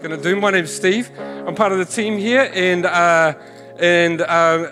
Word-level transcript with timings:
Going 0.00 0.16
to 0.16 0.22
do. 0.22 0.36
My 0.36 0.52
name's 0.52 0.72
Steve. 0.72 1.10
I'm 1.18 1.56
part 1.56 1.72
of 1.72 1.78
the 1.78 1.84
team 1.84 2.18
here, 2.18 2.48
and 2.54 2.86
uh, 2.86 3.34
and 3.80 4.20
uh, 4.20 4.70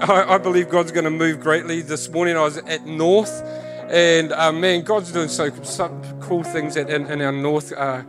I, 0.00 0.24
I, 0.34 0.38
believe 0.38 0.70
God's 0.70 0.92
going 0.92 1.04
to 1.04 1.10
move 1.10 1.40
greatly. 1.40 1.82
This 1.82 2.08
morning 2.08 2.38
I 2.38 2.40
was 2.40 2.56
at 2.56 2.86
North, 2.86 3.42
and 3.90 4.32
uh, 4.32 4.50
man, 4.50 4.80
God's 4.80 5.12
doing 5.12 5.28
so 5.28 5.50
some 5.62 6.20
cool 6.20 6.42
things 6.42 6.78
at, 6.78 6.88
in, 6.88 7.04
in, 7.04 7.20
our 7.20 7.32
North 7.32 7.70
uh, 7.74 8.02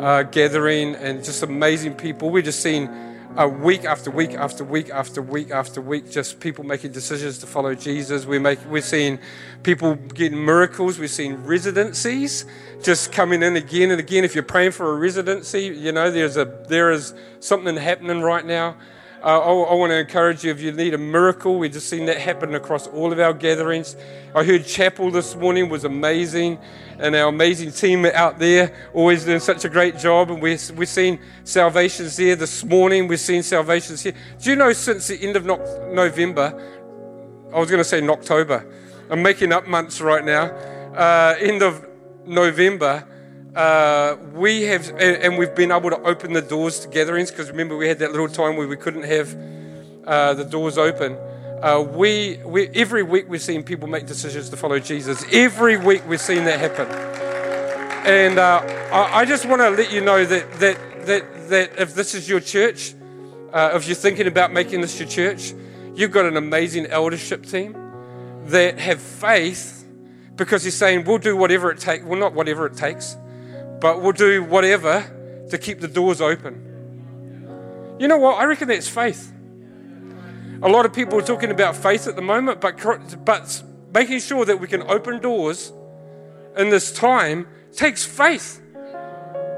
uh, 0.00 0.24
gathering, 0.24 0.96
and 0.96 1.22
just 1.22 1.44
amazing 1.44 1.94
people. 1.94 2.30
We're 2.30 2.42
just 2.42 2.64
seeing 2.64 2.88
uh, 3.36 3.46
week 3.46 3.84
after 3.84 4.10
week 4.10 4.34
after 4.34 4.64
week 4.64 4.90
after 4.90 5.20
week 5.22 5.50
after 5.50 5.80
week, 5.80 6.10
just 6.10 6.40
people 6.40 6.64
making 6.64 6.92
decisions 6.92 7.38
to 7.38 7.46
follow 7.46 7.74
Jesus. 7.74 8.26
We're, 8.26 8.40
make, 8.40 8.64
we're 8.66 8.82
seeing 8.82 9.18
people 9.62 9.94
getting 9.94 10.44
miracles. 10.44 10.98
We're 10.98 11.08
seeing 11.08 11.44
residencies 11.44 12.46
just 12.82 13.12
coming 13.12 13.42
in 13.42 13.56
again 13.56 13.90
and 13.90 14.00
again. 14.00 14.24
If 14.24 14.34
you're 14.34 14.44
praying 14.44 14.72
for 14.72 14.92
a 14.92 14.98
residency, 14.98 15.64
you 15.64 15.92
know, 15.92 16.10
there's 16.10 16.36
a, 16.36 16.44
there 16.68 16.90
is 16.90 17.14
something 17.40 17.76
happening 17.76 18.22
right 18.22 18.44
now. 18.44 18.76
Uh, 19.20 19.40
I, 19.40 19.70
I, 19.70 19.74
want 19.74 19.90
to 19.90 19.98
encourage 19.98 20.44
you 20.44 20.52
if 20.52 20.60
you 20.60 20.70
need 20.70 20.94
a 20.94 20.98
miracle, 20.98 21.58
we've 21.58 21.72
just 21.72 21.88
seen 21.88 22.06
that 22.06 22.18
happen 22.18 22.54
across 22.54 22.86
all 22.86 23.12
of 23.12 23.18
our 23.18 23.32
gatherings. 23.32 23.96
I 24.32 24.44
heard 24.44 24.64
chapel 24.64 25.10
this 25.10 25.34
morning 25.34 25.68
was 25.68 25.82
amazing, 25.82 26.56
and 27.00 27.16
our 27.16 27.28
amazing 27.28 27.72
team 27.72 28.06
out 28.06 28.38
there 28.38 28.72
always 28.94 29.24
doing 29.24 29.40
such 29.40 29.64
a 29.64 29.68
great 29.68 29.98
job. 29.98 30.30
And 30.30 30.40
we're, 30.40 30.56
we're 30.76 30.86
seeing 30.86 31.18
salvations 31.42 32.16
there 32.16 32.36
this 32.36 32.64
morning. 32.64 33.08
We're 33.08 33.18
seeing 33.18 33.42
salvations 33.42 34.04
here. 34.04 34.14
Do 34.40 34.50
you 34.50 34.56
know 34.56 34.72
since 34.72 35.08
the 35.08 35.20
end 35.20 35.34
of 35.34 35.44
no- 35.44 35.90
November, 35.92 36.54
I 37.52 37.58
was 37.58 37.68
going 37.68 37.82
to 37.82 37.88
say 37.88 37.98
in 37.98 38.08
October, 38.10 38.64
I'm 39.10 39.20
making 39.20 39.52
up 39.52 39.66
months 39.66 40.00
right 40.00 40.24
now, 40.24 40.44
uh, 40.94 41.34
end 41.40 41.62
of 41.62 41.84
November, 42.24 43.04
uh, 43.54 44.16
we 44.34 44.62
have, 44.62 44.88
and 45.00 45.38
we've 45.38 45.54
been 45.54 45.72
able 45.72 45.90
to 45.90 46.00
open 46.02 46.32
the 46.32 46.42
doors 46.42 46.80
to 46.80 46.88
gatherings 46.88 47.30
because 47.30 47.50
remember 47.50 47.76
we 47.76 47.88
had 47.88 47.98
that 47.98 48.10
little 48.10 48.28
time 48.28 48.56
where 48.56 48.68
we 48.68 48.76
couldn't 48.76 49.04
have 49.04 49.36
uh, 50.06 50.34
the 50.34 50.44
doors 50.44 50.78
open. 50.78 51.16
Uh, 51.62 51.80
we, 51.80 52.38
we, 52.44 52.68
every 52.68 53.02
week 53.02 53.26
we've 53.28 53.42
seen 53.42 53.64
people 53.64 53.88
make 53.88 54.06
decisions 54.06 54.48
to 54.50 54.56
follow 54.56 54.78
Jesus. 54.78 55.24
Every 55.32 55.76
week 55.76 56.02
we've 56.06 56.20
seen 56.20 56.44
that 56.44 56.60
happen. 56.60 56.86
And 58.06 58.38
uh, 58.38 58.60
I, 58.92 59.20
I, 59.20 59.24
just 59.24 59.44
want 59.44 59.60
to 59.60 59.70
let 59.70 59.92
you 59.92 60.00
know 60.00 60.24
that, 60.24 60.52
that, 60.60 61.06
that, 61.06 61.48
that 61.48 61.78
if 61.78 61.94
this 61.94 62.14
is 62.14 62.28
your 62.28 62.40
church, 62.40 62.94
uh, 63.52 63.72
if 63.74 63.88
you're 63.88 63.96
thinking 63.96 64.28
about 64.28 64.52
making 64.52 64.82
this 64.82 65.00
your 65.00 65.08
church, 65.08 65.52
you've 65.96 66.12
got 66.12 66.26
an 66.26 66.36
amazing 66.36 66.86
eldership 66.86 67.44
team 67.44 67.76
that 68.46 68.78
have 68.78 69.00
faith 69.00 69.84
because 70.36 70.62
he's 70.62 70.76
saying, 70.76 71.04
we'll 71.04 71.18
do 71.18 71.36
whatever 71.36 71.72
it 71.72 71.78
takes. 71.78 72.04
Well, 72.04 72.20
not 72.20 72.34
whatever 72.34 72.66
it 72.66 72.76
takes 72.76 73.16
but 73.80 74.02
we'll 74.02 74.12
do 74.12 74.42
whatever 74.42 75.46
to 75.50 75.58
keep 75.58 75.80
the 75.80 75.88
doors 75.88 76.20
open. 76.20 77.96
You 77.98 78.08
know 78.08 78.18
what? 78.18 78.38
I 78.38 78.44
reckon 78.44 78.68
that's 78.68 78.88
faith. 78.88 79.32
A 80.62 80.68
lot 80.68 80.86
of 80.86 80.92
people 80.92 81.18
are 81.18 81.22
talking 81.22 81.50
about 81.50 81.76
faith 81.76 82.06
at 82.06 82.16
the 82.16 82.22
moment, 82.22 82.60
but, 82.60 83.24
but 83.24 83.62
making 83.92 84.20
sure 84.20 84.44
that 84.44 84.60
we 84.60 84.66
can 84.66 84.82
open 84.82 85.20
doors 85.20 85.72
in 86.56 86.70
this 86.70 86.92
time 86.92 87.46
takes 87.72 88.04
faith. 88.04 88.60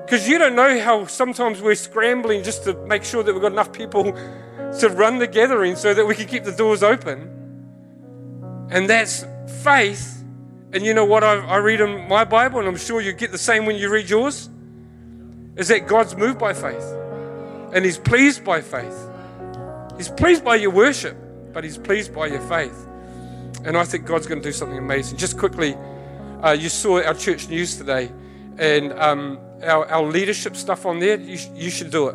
Because 0.05 0.29
you 0.29 0.39
don't 0.39 0.57
know 0.57 0.81
how 0.81 1.07
sometimes 1.07 1.63
we're 1.63 1.75
scrambling 1.75 2.43
just 2.43 2.65
to 2.65 2.75
make 2.87 3.05
sure 3.05 3.23
that 3.23 3.33
we've 3.33 3.43
got 3.43 3.53
enough 3.53 3.73
people 3.73 4.05
to 4.81 4.89
run 4.91 5.19
the 5.19 5.27
gathering 5.27 5.77
so 5.77 5.95
that 5.95 6.05
we 6.05 6.15
can 6.15 6.27
keep 6.27 6.45
the 6.45 6.53
doors 6.53 6.83
open. 6.83 8.69
And 8.71 8.89
that's 8.89 9.25
faith 9.63 10.20
and 10.73 10.85
you 10.85 10.95
know 10.95 11.05
what 11.05 11.25
I, 11.25 11.39
I 11.39 11.57
read 11.57 11.81
in 11.81 12.07
my 12.09 12.25
Bible, 12.25 12.61
and 12.61 12.69
I'm 12.69 12.77
sure 12.77 13.01
you 13.01 13.13
get 13.13 13.33
the 13.33 13.39
same 13.39 13.67
when 13.67 13.77
you 13.77 13.91
read 13.91 14.09
yours? 14.09 14.49
Is 15.57 15.69
that 15.69 15.89
God's 15.89 16.17
moved 16.17 16.39
by 16.39 16.53
faith. 16.53 16.85
And 17.73 17.85
He's 17.85 17.99
pleased 17.99 18.45
by 18.45 18.61
faith. 18.61 19.09
He's 19.97 20.09
pleased 20.09 20.45
by 20.45 20.57
your 20.57 20.71
worship, 20.71 21.17
but 21.53 21.65
He's 21.65 21.77
pleased 21.77 22.15
by 22.15 22.27
your 22.27 22.41
faith. 22.43 22.87
And 23.65 23.77
I 23.77 23.85
think 23.85 24.07
God's 24.07 24.27
going 24.27 24.41
to 24.41 24.49
do 24.49 24.53
something 24.53 24.79
amazing. 24.79 25.19
Just 25.19 25.39
quickly, 25.39 25.77
uh, 26.43 26.53
you 26.53 26.69
saw 26.69 27.03
our 27.03 27.15
church 27.15 27.49
news 27.49 27.77
today, 27.77 28.11
and 28.59 28.93
um, 28.93 29.39
our, 29.63 29.87
our, 29.87 30.05
leadership 30.05 30.57
stuff 30.57 30.87
on 30.87 31.01
there, 31.01 31.19
you, 31.19 31.37
sh- 31.37 31.49
you 31.55 31.69
should 31.69 31.91
do 31.91 32.09
it. 32.09 32.15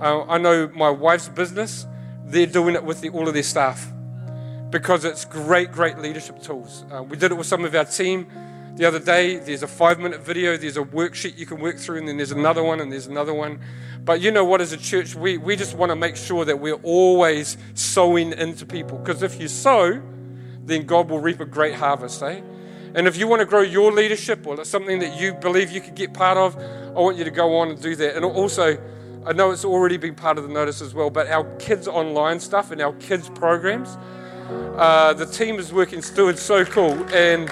Uh, 0.00 0.24
I 0.28 0.38
know 0.38 0.68
my 0.74 0.90
wife's 0.90 1.28
business, 1.28 1.86
they're 2.24 2.46
doing 2.46 2.74
it 2.74 2.84
with 2.84 3.00
the, 3.00 3.08
all 3.08 3.26
of 3.26 3.34
their 3.34 3.42
staff 3.42 3.90
because 4.70 5.04
it's 5.04 5.24
great, 5.24 5.72
great 5.72 5.98
leadership 5.98 6.42
tools. 6.42 6.84
Uh, 6.92 7.02
we 7.02 7.16
did 7.16 7.32
it 7.32 7.34
with 7.34 7.46
some 7.46 7.64
of 7.64 7.74
our 7.74 7.84
team 7.84 8.26
the 8.76 8.84
other 8.84 8.98
day. 8.98 9.38
There's 9.38 9.62
a 9.62 9.68
five 9.68 9.98
minute 9.98 10.20
video, 10.20 10.56
there's 10.56 10.76
a 10.76 10.82
worksheet 10.82 11.36
you 11.38 11.46
can 11.46 11.60
work 11.60 11.78
through, 11.78 11.98
and 11.98 12.08
then 12.08 12.16
there's 12.16 12.32
another 12.32 12.62
one, 12.62 12.80
and 12.80 12.92
there's 12.92 13.06
another 13.06 13.34
one. 13.34 13.60
But 14.04 14.20
you 14.20 14.30
know 14.30 14.44
what, 14.44 14.60
as 14.60 14.72
a 14.72 14.76
church, 14.76 15.14
we, 15.14 15.36
we 15.36 15.56
just 15.56 15.74
want 15.74 15.90
to 15.90 15.96
make 15.96 16.16
sure 16.16 16.44
that 16.44 16.60
we're 16.60 16.80
always 16.82 17.56
sowing 17.74 18.32
into 18.32 18.64
people. 18.64 18.98
Because 18.98 19.22
if 19.22 19.40
you 19.40 19.48
sow, 19.48 20.00
then 20.64 20.86
God 20.86 21.10
will 21.10 21.20
reap 21.20 21.40
a 21.40 21.46
great 21.46 21.74
harvest, 21.74 22.22
eh? 22.22 22.40
And 22.94 23.06
if 23.06 23.16
you 23.16 23.28
want 23.28 23.40
to 23.40 23.46
grow 23.46 23.60
your 23.60 23.92
leadership 23.92 24.46
or 24.46 24.58
it's 24.58 24.70
something 24.70 24.98
that 25.00 25.20
you 25.20 25.34
believe 25.34 25.70
you 25.70 25.80
could 25.80 25.94
get 25.94 26.14
part 26.14 26.38
of, 26.38 26.56
I 26.56 27.00
want 27.00 27.16
you 27.16 27.24
to 27.24 27.30
go 27.30 27.58
on 27.58 27.68
and 27.68 27.80
do 27.80 27.94
that. 27.96 28.16
And 28.16 28.24
also, 28.24 28.78
I 29.26 29.32
know 29.32 29.50
it's 29.50 29.64
already 29.64 29.98
been 29.98 30.14
part 30.14 30.38
of 30.38 30.44
the 30.44 30.50
notice 30.50 30.80
as 30.80 30.94
well, 30.94 31.10
but 31.10 31.28
our 31.28 31.44
kids' 31.56 31.86
online 31.86 32.40
stuff 32.40 32.70
and 32.70 32.80
our 32.80 32.94
kids' 32.94 33.28
programs, 33.28 33.98
uh, 34.48 35.12
the 35.12 35.26
team 35.26 35.58
is 35.58 35.72
working 35.72 36.02
still. 36.02 36.34
So 36.36 36.64
cool, 36.64 36.92
and 37.12 37.50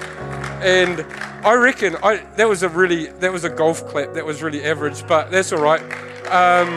and 0.63 1.01
I 1.45 1.53
reckon 1.53 1.95
I, 1.97 2.17
that 2.35 2.47
was 2.47 2.63
a 2.63 2.69
really 2.69 3.07
that 3.07 3.31
was 3.31 3.43
a 3.43 3.49
golf 3.49 3.87
clap. 3.87 4.13
That 4.13 4.25
was 4.25 4.41
really 4.41 4.63
average, 4.63 5.05
but 5.07 5.29
that's 5.31 5.51
all 5.51 5.61
right. 5.61 5.81
Um, 6.31 6.69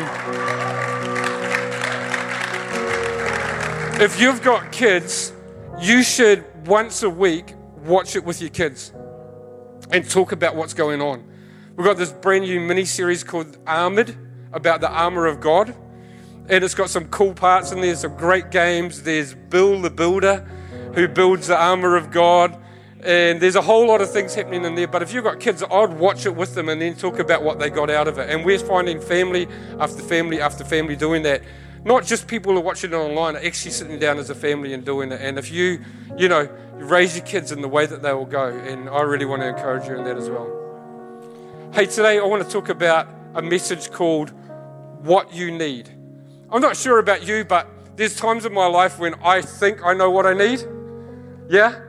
if 4.00 4.20
you've 4.20 4.42
got 4.42 4.70
kids, 4.72 5.32
you 5.80 6.02
should 6.02 6.44
once 6.66 7.02
a 7.02 7.10
week 7.10 7.54
watch 7.84 8.16
it 8.16 8.24
with 8.24 8.40
your 8.40 8.50
kids 8.50 8.92
and 9.90 10.08
talk 10.08 10.32
about 10.32 10.56
what's 10.56 10.74
going 10.74 11.00
on. 11.00 11.24
We've 11.76 11.86
got 11.86 11.96
this 11.96 12.12
brand 12.12 12.44
new 12.44 12.60
mini 12.60 12.84
series 12.84 13.24
called 13.24 13.56
Armored 13.66 14.16
about 14.52 14.80
the 14.80 14.90
armor 14.90 15.26
of 15.26 15.40
God 15.40 15.74
and 16.50 16.64
it's 16.64 16.74
got 16.74 16.90
some 16.90 17.06
cool 17.06 17.32
parts 17.32 17.70
in 17.70 17.80
there, 17.80 17.94
some 17.94 18.16
great 18.16 18.50
games. 18.50 19.04
There's 19.04 19.34
Bill 19.34 19.80
the 19.80 19.88
Builder, 19.88 20.38
who 20.94 21.06
builds 21.06 21.46
the 21.46 21.56
armor 21.56 21.96
of 21.96 22.10
God. 22.10 22.58
And 23.04 23.40
there's 23.40 23.54
a 23.54 23.62
whole 23.62 23.86
lot 23.86 24.00
of 24.00 24.10
things 24.10 24.34
happening 24.34 24.64
in 24.64 24.74
there. 24.74 24.88
But 24.88 25.00
if 25.00 25.14
you've 25.14 25.24
got 25.24 25.38
kids, 25.38 25.62
I'd 25.62 25.94
watch 25.94 26.26
it 26.26 26.34
with 26.34 26.54
them 26.56 26.68
and 26.68 26.82
then 26.82 26.96
talk 26.96 27.20
about 27.20 27.44
what 27.44 27.60
they 27.60 27.70
got 27.70 27.88
out 27.88 28.08
of 28.08 28.18
it. 28.18 28.28
And 28.28 28.44
we're 28.44 28.58
finding 28.58 29.00
family 29.00 29.46
after 29.78 30.02
family 30.02 30.40
after 30.40 30.64
family 30.64 30.96
doing 30.96 31.22
that. 31.22 31.42
Not 31.84 32.04
just 32.04 32.26
people 32.26 32.52
who 32.52 32.58
are 32.58 32.62
watching 32.62 32.92
it 32.92 32.96
online, 32.96 33.36
actually 33.36 33.70
sitting 33.70 34.00
down 34.00 34.18
as 34.18 34.28
a 34.28 34.34
family 34.34 34.74
and 34.74 34.84
doing 34.84 35.12
it. 35.12 35.20
And 35.22 35.38
if 35.38 35.52
you, 35.52 35.82
you 36.18 36.28
know, 36.28 36.46
raise 36.74 37.16
your 37.16 37.24
kids 37.24 37.52
in 37.52 37.62
the 37.62 37.68
way 37.68 37.86
that 37.86 38.02
they 38.02 38.12
will 38.12 38.26
go. 38.26 38.48
And 38.48 38.88
I 38.88 39.02
really 39.02 39.24
want 39.24 39.42
to 39.42 39.48
encourage 39.48 39.88
you 39.88 39.96
in 39.96 40.04
that 40.04 40.16
as 40.16 40.28
well. 40.28 41.70
Hey, 41.72 41.86
today 41.86 42.18
I 42.18 42.24
want 42.24 42.42
to 42.44 42.50
talk 42.50 42.68
about 42.68 43.08
a 43.34 43.40
message 43.40 43.92
called 43.92 44.32
What 45.04 45.32
You 45.32 45.56
Need. 45.56 45.99
I'm 46.52 46.60
not 46.60 46.76
sure 46.76 46.98
about 46.98 47.26
you, 47.26 47.44
but 47.44 47.68
there's 47.96 48.16
times 48.16 48.44
in 48.44 48.52
my 48.52 48.66
life 48.66 48.98
when 48.98 49.14
I 49.22 49.40
think 49.40 49.84
I 49.84 49.94
know 49.94 50.10
what 50.10 50.26
I 50.26 50.34
need. 50.34 50.64
Yeah? 51.48 51.80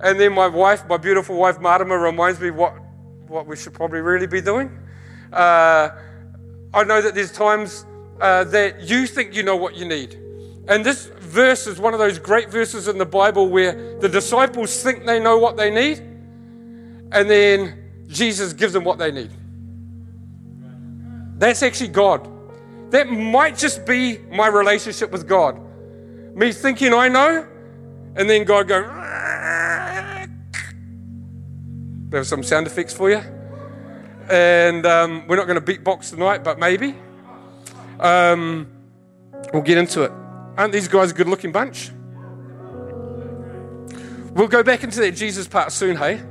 And 0.00 0.18
then 0.20 0.32
my 0.32 0.46
wife, 0.46 0.86
my 0.88 0.96
beautiful 0.96 1.36
wife, 1.36 1.58
Martima, 1.58 2.02
reminds 2.02 2.40
me 2.40 2.50
what, 2.50 2.74
what 3.26 3.46
we 3.46 3.56
should 3.56 3.74
probably 3.74 4.00
really 4.00 4.26
be 4.26 4.40
doing. 4.40 4.70
Uh, 5.32 5.90
I 6.72 6.84
know 6.84 7.02
that 7.02 7.14
there's 7.14 7.32
times 7.32 7.84
uh, 8.20 8.44
that 8.44 8.82
you 8.82 9.06
think 9.06 9.34
you 9.34 9.42
know 9.42 9.56
what 9.56 9.76
you 9.76 9.84
need. 9.84 10.14
And 10.68 10.84
this 10.84 11.06
verse 11.06 11.66
is 11.66 11.78
one 11.78 11.92
of 11.92 11.98
those 11.98 12.18
great 12.18 12.50
verses 12.50 12.88
in 12.88 12.98
the 12.98 13.06
Bible 13.06 13.48
where 13.48 13.98
the 13.98 14.08
disciples 14.08 14.82
think 14.82 15.04
they 15.04 15.20
know 15.20 15.38
what 15.38 15.56
they 15.56 15.70
need, 15.70 15.98
and 17.12 17.30
then 17.30 17.84
Jesus 18.08 18.52
gives 18.52 18.72
them 18.72 18.84
what 18.84 18.98
they 18.98 19.12
need. 19.12 19.30
That's 21.38 21.62
actually 21.62 21.88
God. 21.88 22.35
That 22.90 23.08
might 23.08 23.56
just 23.56 23.84
be 23.84 24.18
my 24.30 24.46
relationship 24.46 25.10
with 25.10 25.26
God. 25.26 25.60
Me 26.34 26.52
thinking 26.52 26.92
I 26.92 27.08
know, 27.08 27.46
and 28.14 28.30
then 28.30 28.44
God 28.44 28.68
going, 28.68 28.84
there's 32.08 32.28
some 32.28 32.42
sound 32.42 32.66
effects 32.66 32.94
for 32.94 33.10
you. 33.10 33.20
And 34.30 34.86
um, 34.86 35.26
we're 35.26 35.36
not 35.36 35.46
going 35.46 35.62
to 35.62 35.78
beatbox 35.78 36.10
tonight, 36.10 36.42
but 36.44 36.58
maybe. 36.58 36.94
Um, 38.00 38.68
we'll 39.52 39.62
get 39.62 39.78
into 39.78 40.02
it. 40.02 40.12
Aren't 40.56 40.72
these 40.72 40.88
guys 40.88 41.10
a 41.10 41.14
good 41.14 41.28
looking 41.28 41.52
bunch? 41.52 41.90
We'll 44.32 44.48
go 44.48 44.62
back 44.62 44.84
into 44.84 45.00
that 45.00 45.12
Jesus 45.12 45.48
part 45.48 45.72
soon, 45.72 45.96
hey? 45.96 46.22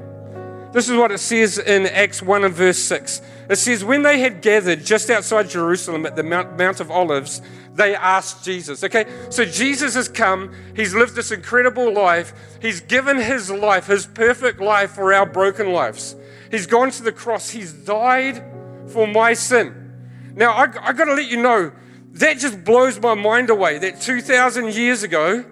This 0.72 0.90
is 0.90 0.98
what 0.98 1.12
it 1.12 1.19
says 1.19 1.58
in 1.58 1.88
Acts 1.88 2.22
1 2.22 2.44
and 2.44 2.54
verse 2.54 2.78
6. 2.78 3.22
It 3.50 3.57
says, 3.57 3.83
When 3.83 4.01
they 4.01 4.19
had 4.19 4.42
gathered 4.42 4.83
just 4.83 5.09
outside 5.09 5.50
Jerusalem 5.50 6.06
at 6.06 6.15
the 6.15 6.24
Mount, 6.24 6.80
of 6.80 6.89
Olives, 6.89 7.42
they 7.74 7.95
asked 7.95 8.44
Jesus. 8.44 8.83
Okay, 8.83 9.06
so 9.30 9.45
Jesus 9.45 9.94
has 9.95 10.07
come. 10.07 10.53
He's 10.75 10.95
lived 10.95 11.15
this 11.15 11.31
incredible 11.31 11.94
life. 11.94 12.33
He's 12.62 12.81
given 12.81 13.18
his 13.18 13.51
life, 13.51 13.88
his 13.88 14.06
perfect 14.06 14.59
life, 14.59 14.92
for 14.92 15.13
our 15.13 15.25
broken 15.25 15.71
lives. 15.71 16.15
He's 16.50 16.68
gone 16.68 16.92
to 16.92 17.03
the 17.03 17.12
cross. 17.12 17.50
He's 17.50 17.74
died 17.74 18.44
for 18.88 19.07
my 19.07 19.33
sin. 19.33 19.94
Now, 20.36 20.51
I, 20.51 20.63
I 20.63 20.94
got 20.94 21.06
to 21.06 21.13
let 21.13 21.30
you 21.30 21.41
know, 21.41 21.71
that 22.13 22.39
just 22.39 22.63
blows 22.63 23.00
my 23.00 23.13
mind 23.13 23.50
away 23.50 23.77
that 23.80 24.01
2,000 24.01 24.74
years 24.74 25.03
ago, 25.03 25.44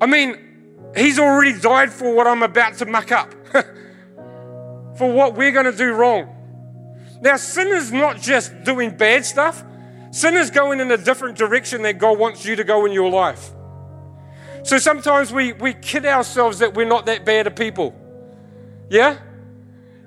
I 0.00 0.06
mean, 0.06 0.38
he's 0.96 1.18
already 1.18 1.58
died 1.58 1.92
for 1.92 2.14
what 2.14 2.26
I'm 2.26 2.42
about 2.42 2.74
to 2.78 2.86
muck 2.86 3.10
up, 3.10 3.34
for 4.96 5.12
what 5.12 5.34
we're 5.34 5.50
going 5.50 5.66
to 5.66 5.76
do 5.76 5.92
wrong. 5.92 6.37
Now, 7.20 7.36
sin 7.36 7.68
is 7.68 7.92
not 7.92 8.20
just 8.20 8.64
doing 8.64 8.96
bad 8.96 9.24
stuff, 9.24 9.64
sin 10.10 10.34
is 10.34 10.50
going 10.50 10.80
in 10.80 10.90
a 10.90 10.96
different 10.96 11.36
direction 11.36 11.82
that 11.82 11.98
God 11.98 12.18
wants 12.18 12.44
you 12.44 12.56
to 12.56 12.64
go 12.64 12.84
in 12.86 12.92
your 12.92 13.10
life. 13.10 13.50
So 14.62 14.78
sometimes 14.78 15.32
we, 15.32 15.52
we 15.54 15.74
kid 15.74 16.04
ourselves 16.06 16.58
that 16.58 16.74
we're 16.74 16.86
not 16.86 17.06
that 17.06 17.24
bad 17.24 17.46
of 17.46 17.56
people. 17.56 17.94
Yeah? 18.88 19.18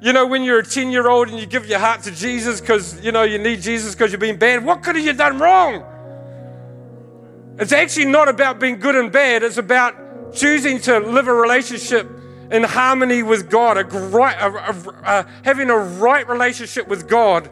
You 0.02 0.14
know, 0.14 0.26
when 0.26 0.44
you're 0.44 0.60
a 0.60 0.66
10 0.66 0.92
year 0.92 1.10
old 1.10 1.30
and 1.30 1.40
you 1.40 1.46
give 1.46 1.68
your 1.68 1.80
heart 1.80 2.04
to 2.04 2.12
Jesus 2.12 2.60
because, 2.62 3.04
you 3.04 3.12
know, 3.12 3.24
you 3.24 3.38
need 3.38 3.62
Jesus 3.62 3.94
because 3.94 4.12
you've 4.12 4.22
been 4.22 4.38
bad, 4.38 4.66
what 4.66 4.84
could 4.84 4.96
have 4.96 5.06
you 5.06 5.14
done 5.14 5.38
wrong? 5.38 5.86
It's 7.60 7.72
actually 7.72 8.06
not 8.06 8.28
about 8.28 8.60
being 8.60 8.80
good 8.80 8.96
and 8.96 9.12
bad, 9.12 9.44
it's 9.44 9.58
about 9.58 10.34
choosing 10.34 10.80
to 10.82 11.00
live 11.00 11.28
a 11.28 11.34
relationship 11.34 12.10
in 12.52 12.64
harmony 12.64 13.24
with 13.24 13.50
God, 13.50 13.78
a, 13.78 13.88
a, 13.88 14.94
a, 15.04 15.28
having 15.44 15.70
a 15.70 15.78
right 15.78 16.28
relationship 16.28 16.88
with 16.88 17.08
God 17.08 17.50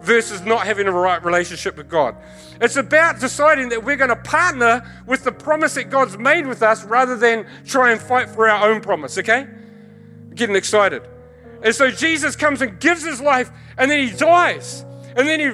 versus 0.00 0.42
not 0.42 0.66
having 0.66 0.86
a 0.86 0.92
right 0.92 1.22
relationship 1.24 1.76
with 1.76 1.88
God. 1.88 2.16
It's 2.60 2.76
about 2.76 3.20
deciding 3.20 3.70
that 3.70 3.84
we're 3.84 3.96
going 3.96 4.10
to 4.10 4.16
partner 4.16 4.82
with 5.06 5.24
the 5.24 5.32
promise 5.32 5.74
that 5.74 5.90
God's 5.90 6.16
made 6.18 6.46
with 6.46 6.62
us 6.62 6.84
rather 6.84 7.16
than 7.16 7.46
try 7.66 7.92
and 7.92 8.00
fight 8.00 8.28
for 8.30 8.48
our 8.48 8.70
own 8.70 8.80
promise, 8.80 9.18
okay? 9.18 9.46
Getting 10.34 10.56
excited. 10.56 11.02
And 11.62 11.74
so 11.74 11.90
Jesus 11.90 12.36
comes 12.36 12.60
and 12.60 12.78
gives 12.80 13.04
his 13.04 13.20
life, 13.20 13.50
and 13.78 13.90
then 13.90 14.06
he 14.06 14.14
dies, 14.14 14.84
and 15.16 15.26
then 15.26 15.40
he 15.40 15.52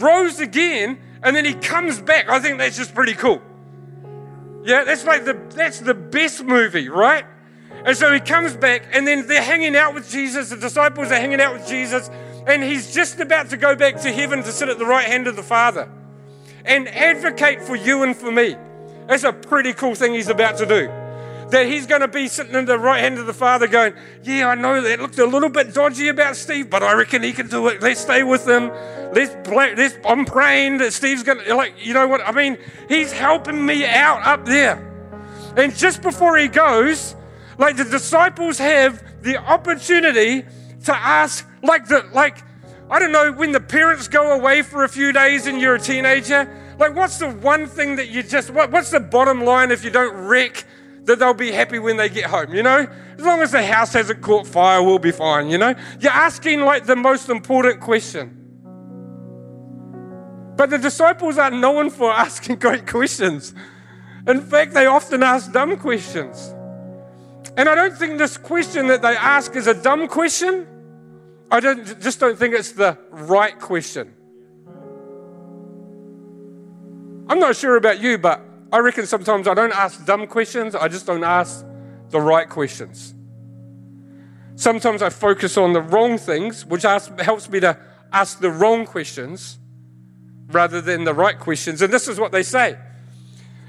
rose 0.00 0.40
again, 0.40 0.98
and 1.22 1.36
then 1.36 1.44
he 1.44 1.54
comes 1.54 2.00
back. 2.00 2.28
I 2.28 2.40
think 2.40 2.58
that's 2.58 2.76
just 2.76 2.94
pretty 2.94 3.14
cool. 3.14 3.42
Yeah, 4.64 4.84
that's 4.84 5.04
like 5.04 5.24
the 5.24 5.34
that's 5.54 5.80
the 5.80 5.94
best 5.94 6.44
movie, 6.44 6.88
right? 6.88 7.26
And 7.84 7.96
so 7.96 8.12
he 8.12 8.20
comes 8.20 8.56
back, 8.56 8.84
and 8.92 9.06
then 9.06 9.26
they're 9.26 9.42
hanging 9.42 9.74
out 9.74 9.94
with 9.94 10.08
Jesus. 10.08 10.50
The 10.50 10.56
disciples 10.56 11.10
are 11.10 11.16
hanging 11.16 11.40
out 11.40 11.54
with 11.54 11.66
Jesus, 11.66 12.08
and 12.46 12.62
he's 12.62 12.94
just 12.94 13.18
about 13.18 13.50
to 13.50 13.56
go 13.56 13.74
back 13.74 14.00
to 14.02 14.12
heaven 14.12 14.42
to 14.42 14.52
sit 14.52 14.68
at 14.68 14.78
the 14.78 14.86
right 14.86 15.06
hand 15.06 15.26
of 15.26 15.36
the 15.36 15.42
Father 15.42 15.90
and 16.64 16.88
advocate 16.88 17.60
for 17.62 17.74
you 17.74 18.02
and 18.02 18.16
for 18.16 18.30
me. 18.30 18.56
That's 19.08 19.24
a 19.24 19.32
pretty 19.32 19.72
cool 19.72 19.94
thing 19.94 20.14
he's 20.14 20.28
about 20.28 20.58
to 20.58 20.66
do. 20.66 20.86
That 21.50 21.66
he's 21.66 21.86
going 21.86 22.00
to 22.00 22.08
be 22.08 22.28
sitting 22.28 22.54
in 22.54 22.64
the 22.64 22.78
right 22.78 23.00
hand 23.00 23.18
of 23.18 23.26
the 23.26 23.34
Father 23.34 23.66
going, 23.66 23.94
Yeah, 24.22 24.48
I 24.48 24.54
know 24.54 24.80
that 24.80 25.00
looked 25.00 25.18
a 25.18 25.26
little 25.26 25.50
bit 25.50 25.74
dodgy 25.74 26.08
about 26.08 26.36
Steve, 26.36 26.70
but 26.70 26.82
I 26.82 26.94
reckon 26.94 27.22
he 27.22 27.32
can 27.32 27.48
do 27.48 27.66
it. 27.68 27.82
Let's 27.82 28.00
stay 28.00 28.22
with 28.22 28.48
him. 28.48 28.68
Let's, 29.12 29.34
let's 29.48 29.96
I'm 30.06 30.24
praying 30.24 30.78
that 30.78 30.92
Steve's 30.92 31.22
going 31.22 31.44
to, 31.44 31.54
like, 31.54 31.74
you 31.84 31.92
know 31.92 32.06
what? 32.06 32.26
I 32.26 32.32
mean, 32.32 32.56
he's 32.88 33.12
helping 33.12 33.66
me 33.66 33.84
out 33.84 34.24
up 34.24 34.46
there. 34.46 34.88
And 35.56 35.74
just 35.76 36.00
before 36.00 36.38
he 36.38 36.48
goes, 36.48 37.14
like 37.58 37.76
the 37.76 37.84
disciples 37.84 38.58
have 38.58 39.02
the 39.22 39.36
opportunity 39.36 40.44
to 40.84 40.94
ask, 40.94 41.48
like 41.62 41.86
the 41.86 42.08
like, 42.12 42.38
I 42.90 42.98
don't 42.98 43.12
know, 43.12 43.32
when 43.32 43.52
the 43.52 43.60
parents 43.60 44.08
go 44.08 44.32
away 44.32 44.62
for 44.62 44.84
a 44.84 44.88
few 44.88 45.12
days 45.12 45.46
and 45.46 45.60
you're 45.60 45.76
a 45.76 45.80
teenager, 45.80 46.74
like 46.78 46.94
what's 46.94 47.18
the 47.18 47.28
one 47.28 47.66
thing 47.66 47.96
that 47.96 48.08
you 48.08 48.22
just 48.22 48.50
what, 48.50 48.70
what's 48.70 48.90
the 48.90 49.00
bottom 49.00 49.44
line 49.44 49.70
if 49.70 49.84
you 49.84 49.90
don't 49.90 50.14
wreck 50.14 50.64
that 51.04 51.18
they'll 51.18 51.34
be 51.34 51.50
happy 51.50 51.78
when 51.78 51.96
they 51.96 52.08
get 52.08 52.26
home, 52.26 52.54
you 52.54 52.62
know? 52.62 52.86
As 53.18 53.24
long 53.24 53.40
as 53.40 53.52
the 53.52 53.62
house 53.62 53.92
hasn't 53.92 54.20
caught 54.20 54.46
fire, 54.46 54.82
we'll 54.82 54.98
be 54.98 55.10
fine, 55.10 55.48
you 55.50 55.58
know? 55.58 55.74
You're 56.00 56.12
asking 56.12 56.60
like 56.60 56.86
the 56.86 56.96
most 56.96 57.28
important 57.28 57.80
question. 57.80 58.38
But 60.56 60.70
the 60.70 60.78
disciples 60.78 61.38
are 61.38 61.50
known 61.50 61.90
for 61.90 62.10
asking 62.12 62.56
great 62.56 62.86
questions. 62.86 63.54
In 64.26 64.40
fact, 64.40 64.74
they 64.74 64.86
often 64.86 65.22
ask 65.22 65.50
dumb 65.52 65.76
questions. 65.76 66.54
And 67.56 67.68
I 67.68 67.74
don't 67.74 67.96
think 67.96 68.18
this 68.18 68.38
question 68.38 68.86
that 68.86 69.02
they 69.02 69.16
ask 69.16 69.54
is 69.56 69.66
a 69.66 69.74
dumb 69.74 70.08
question. 70.08 70.66
I 71.50 71.60
don't, 71.60 72.00
just 72.00 72.18
don't 72.18 72.38
think 72.38 72.54
it's 72.54 72.72
the 72.72 72.96
right 73.10 73.58
question. 73.58 74.14
I'm 77.28 77.38
not 77.38 77.56
sure 77.56 77.76
about 77.76 78.00
you, 78.00 78.16
but 78.16 78.40
I 78.72 78.78
reckon 78.78 79.06
sometimes 79.06 79.46
I 79.46 79.54
don't 79.54 79.72
ask 79.72 80.04
dumb 80.06 80.26
questions, 80.26 80.74
I 80.74 80.88
just 80.88 81.06
don't 81.06 81.24
ask 81.24 81.64
the 82.08 82.20
right 82.20 82.48
questions. 82.48 83.14
Sometimes 84.54 85.02
I 85.02 85.10
focus 85.10 85.56
on 85.58 85.72
the 85.72 85.82
wrong 85.82 86.18
things, 86.18 86.64
which 86.64 86.84
ask, 86.84 87.18
helps 87.20 87.50
me 87.50 87.60
to 87.60 87.78
ask 88.12 88.40
the 88.40 88.50
wrong 88.50 88.86
questions 88.86 89.58
rather 90.48 90.80
than 90.80 91.04
the 91.04 91.14
right 91.14 91.38
questions. 91.38 91.82
And 91.82 91.92
this 91.92 92.08
is 92.08 92.18
what 92.18 92.32
they 92.32 92.42
say 92.42 92.78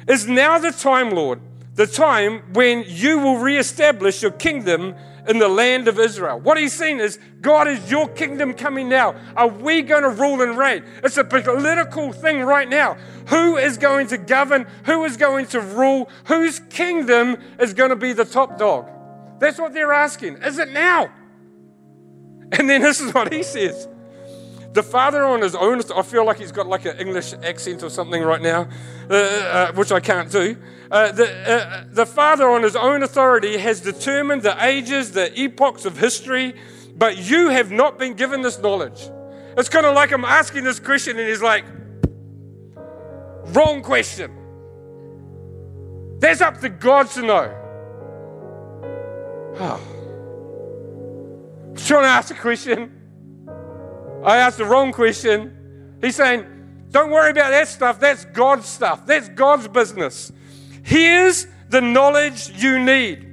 Is 0.07 0.27
now 0.27 0.57
the 0.57 0.71
time, 0.71 1.11
Lord, 1.11 1.39
the 1.75 1.87
time 1.87 2.53
when 2.53 2.83
you 2.87 3.19
will 3.19 3.37
reestablish 3.37 4.21
your 4.21 4.31
kingdom 4.31 4.95
in 5.27 5.39
the 5.39 5.47
land 5.47 5.87
of 5.87 5.99
Israel. 5.99 6.39
What 6.39 6.57
he's 6.57 6.73
saying 6.73 6.99
is, 6.99 7.17
God, 7.41 7.67
is 7.67 7.89
your 7.89 8.07
kingdom 8.09 8.53
coming 8.53 8.89
now? 8.89 9.15
Are 9.35 9.47
we 9.47 9.81
going 9.81 10.03
to 10.03 10.09
rule 10.09 10.41
and 10.41 10.57
reign? 10.57 10.83
It's 11.03 11.17
a 11.17 11.23
political 11.23 12.11
thing 12.11 12.41
right 12.41 12.67
now. 12.67 12.95
Who 13.27 13.57
is 13.57 13.77
going 13.77 14.07
to 14.07 14.17
govern? 14.17 14.67
Who 14.85 15.05
is 15.05 15.17
going 15.17 15.47
to 15.47 15.61
rule? 15.61 16.09
Whose 16.25 16.59
kingdom 16.59 17.37
is 17.59 17.73
going 17.73 17.89
to 17.89 17.95
be 17.95 18.13
the 18.13 18.25
top 18.25 18.57
dog? 18.57 18.89
That's 19.39 19.57
what 19.57 19.73
they're 19.73 19.93
asking. 19.93 20.37
Is 20.43 20.59
it 20.59 20.69
now? 20.69 21.09
And 22.51 22.69
then 22.69 22.81
this 22.81 23.01
is 23.01 23.13
what 23.13 23.33
he 23.33 23.43
says. 23.43 23.87
The 24.73 24.81
father 24.81 25.23
on 25.23 25.41
his 25.41 25.53
own, 25.53 25.81
I 25.95 26.01
feel 26.01 26.25
like 26.25 26.39
he's 26.39 26.51
got 26.51 26.65
like 26.65 26.85
an 26.85 26.97
English 26.97 27.33
accent 27.43 27.83
or 27.83 27.91
something 27.91 28.23
right 28.23 28.41
now, 28.41 28.67
uh, 29.07 29.13
uh, 29.13 29.71
which 29.73 29.91
I 29.91 29.99
can't 29.99 30.31
do. 30.31 30.57
Uh, 30.89 31.11
the, 31.11 31.27
uh, 31.49 31.83
the 31.91 32.07
Father, 32.07 32.49
on 32.49 32.63
his 32.63 32.75
own 32.75 33.03
authority, 33.03 33.57
has 33.57 33.81
determined 33.81 34.41
the 34.41 34.55
ages, 34.65 35.11
the 35.11 35.31
epochs 35.39 35.85
of 35.85 35.97
history, 35.97 36.55
but 36.95 37.17
you 37.17 37.49
have 37.49 37.71
not 37.71 37.99
been 37.99 38.15
given 38.15 38.41
this 38.41 38.57
knowledge. 38.57 39.09
It's 39.55 39.69
kind 39.69 39.85
of 39.85 39.93
like 39.93 40.11
I'm 40.11 40.25
asking 40.25 40.63
this 40.63 40.79
question, 40.79 41.19
and 41.19 41.29
he's 41.29 41.41
like, 41.41 41.65
wrong 43.53 43.83
question. 43.83 44.31
That's 46.17 46.41
up 46.41 46.61
to 46.61 46.69
God 46.69 47.09
to 47.11 47.21
know. 47.21 47.59
Oh. 49.59 49.81
I'm 51.69 51.75
trying 51.75 52.03
to 52.03 52.09
ask 52.09 52.31
a 52.31 52.39
question. 52.39 53.02
I 54.23 54.37
asked 54.37 54.57
the 54.57 54.65
wrong 54.65 54.91
question. 54.91 55.97
He's 56.01 56.15
saying, 56.15 56.45
don't 56.91 57.09
worry 57.09 57.31
about 57.31 57.49
that 57.49 57.67
stuff. 57.67 57.99
That's 57.99 58.25
God's 58.25 58.67
stuff. 58.67 59.05
That's 59.05 59.29
God's 59.29 59.67
business. 59.67 60.31
Here's 60.83 61.47
the 61.69 61.81
knowledge 61.81 62.51
you 62.55 62.77
need. 62.79 63.29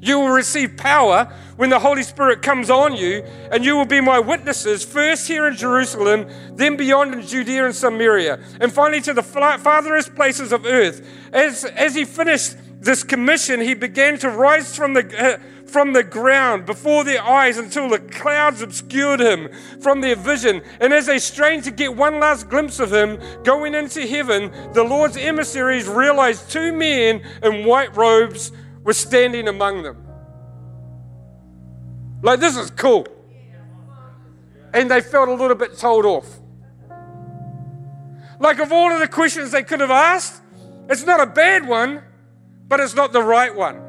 You 0.00 0.20
will 0.20 0.28
receive 0.28 0.76
power 0.76 1.34
when 1.56 1.70
the 1.70 1.78
Holy 1.80 2.04
Spirit 2.04 2.40
comes 2.40 2.70
on 2.70 2.94
you, 2.94 3.24
and 3.50 3.64
you 3.64 3.76
will 3.76 3.84
be 3.84 4.00
my 4.00 4.20
witnesses, 4.20 4.84
first 4.84 5.26
here 5.26 5.48
in 5.48 5.56
Jerusalem, 5.56 6.30
then 6.52 6.76
beyond 6.76 7.14
in 7.14 7.22
Judea 7.22 7.66
and 7.66 7.74
Samaria, 7.74 8.38
and 8.60 8.72
finally 8.72 9.00
to 9.00 9.12
the 9.12 9.24
farthest 9.24 10.14
places 10.14 10.52
of 10.52 10.64
earth. 10.64 11.04
As, 11.32 11.64
as 11.64 11.96
he 11.96 12.04
finished 12.04 12.56
this 12.80 13.02
commission, 13.02 13.60
he 13.60 13.74
began 13.74 14.18
to 14.20 14.30
rise 14.30 14.76
from 14.76 14.94
the. 14.94 15.02
Uh, 15.18 15.38
from 15.68 15.92
the 15.92 16.02
ground 16.02 16.66
before 16.66 17.04
their 17.04 17.22
eyes 17.22 17.58
until 17.58 17.88
the 17.88 17.98
clouds 17.98 18.62
obscured 18.62 19.20
him 19.20 19.48
from 19.80 20.00
their 20.00 20.16
vision. 20.16 20.62
And 20.80 20.92
as 20.92 21.06
they 21.06 21.18
strained 21.18 21.64
to 21.64 21.70
get 21.70 21.94
one 21.94 22.18
last 22.18 22.48
glimpse 22.48 22.80
of 22.80 22.92
him 22.92 23.20
going 23.44 23.74
into 23.74 24.06
heaven, 24.06 24.52
the 24.72 24.84
Lord's 24.84 25.16
emissaries 25.16 25.86
realized 25.86 26.50
two 26.50 26.72
men 26.72 27.22
in 27.42 27.64
white 27.64 27.96
robes 27.96 28.52
were 28.82 28.94
standing 28.94 29.48
among 29.48 29.82
them. 29.82 30.04
Like, 32.22 32.40
this 32.40 32.56
is 32.56 32.70
cool. 32.70 33.06
And 34.72 34.90
they 34.90 35.00
felt 35.00 35.28
a 35.28 35.34
little 35.34 35.56
bit 35.56 35.78
told 35.78 36.04
off. 36.04 36.40
Like, 38.40 38.58
of 38.58 38.72
all 38.72 38.92
of 38.92 39.00
the 39.00 39.08
questions 39.08 39.50
they 39.50 39.62
could 39.62 39.80
have 39.80 39.90
asked, 39.90 40.42
it's 40.88 41.04
not 41.04 41.20
a 41.20 41.26
bad 41.26 41.66
one, 41.66 42.02
but 42.66 42.80
it's 42.80 42.94
not 42.94 43.12
the 43.12 43.22
right 43.22 43.54
one. 43.54 43.87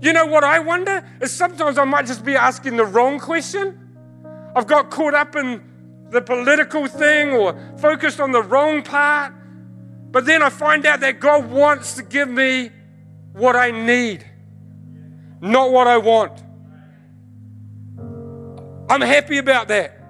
You 0.00 0.12
know 0.12 0.26
what 0.26 0.44
I 0.44 0.58
wonder? 0.58 1.04
Is 1.20 1.32
sometimes 1.32 1.78
I 1.78 1.84
might 1.84 2.06
just 2.06 2.24
be 2.24 2.36
asking 2.36 2.76
the 2.76 2.84
wrong 2.84 3.18
question. 3.18 3.78
I've 4.54 4.66
got 4.66 4.90
caught 4.90 5.14
up 5.14 5.36
in 5.36 5.62
the 6.10 6.20
political 6.20 6.86
thing 6.86 7.30
or 7.30 7.58
focused 7.78 8.20
on 8.20 8.32
the 8.32 8.42
wrong 8.42 8.82
part. 8.82 9.32
But 10.10 10.24
then 10.24 10.42
I 10.42 10.50
find 10.50 10.86
out 10.86 11.00
that 11.00 11.20
God 11.20 11.50
wants 11.50 11.94
to 11.94 12.02
give 12.02 12.28
me 12.28 12.70
what 13.32 13.56
I 13.56 13.70
need, 13.70 14.24
not 15.40 15.72
what 15.72 15.86
I 15.86 15.98
want. 15.98 16.42
I'm 18.88 19.00
happy 19.00 19.38
about 19.38 19.68
that. 19.68 20.00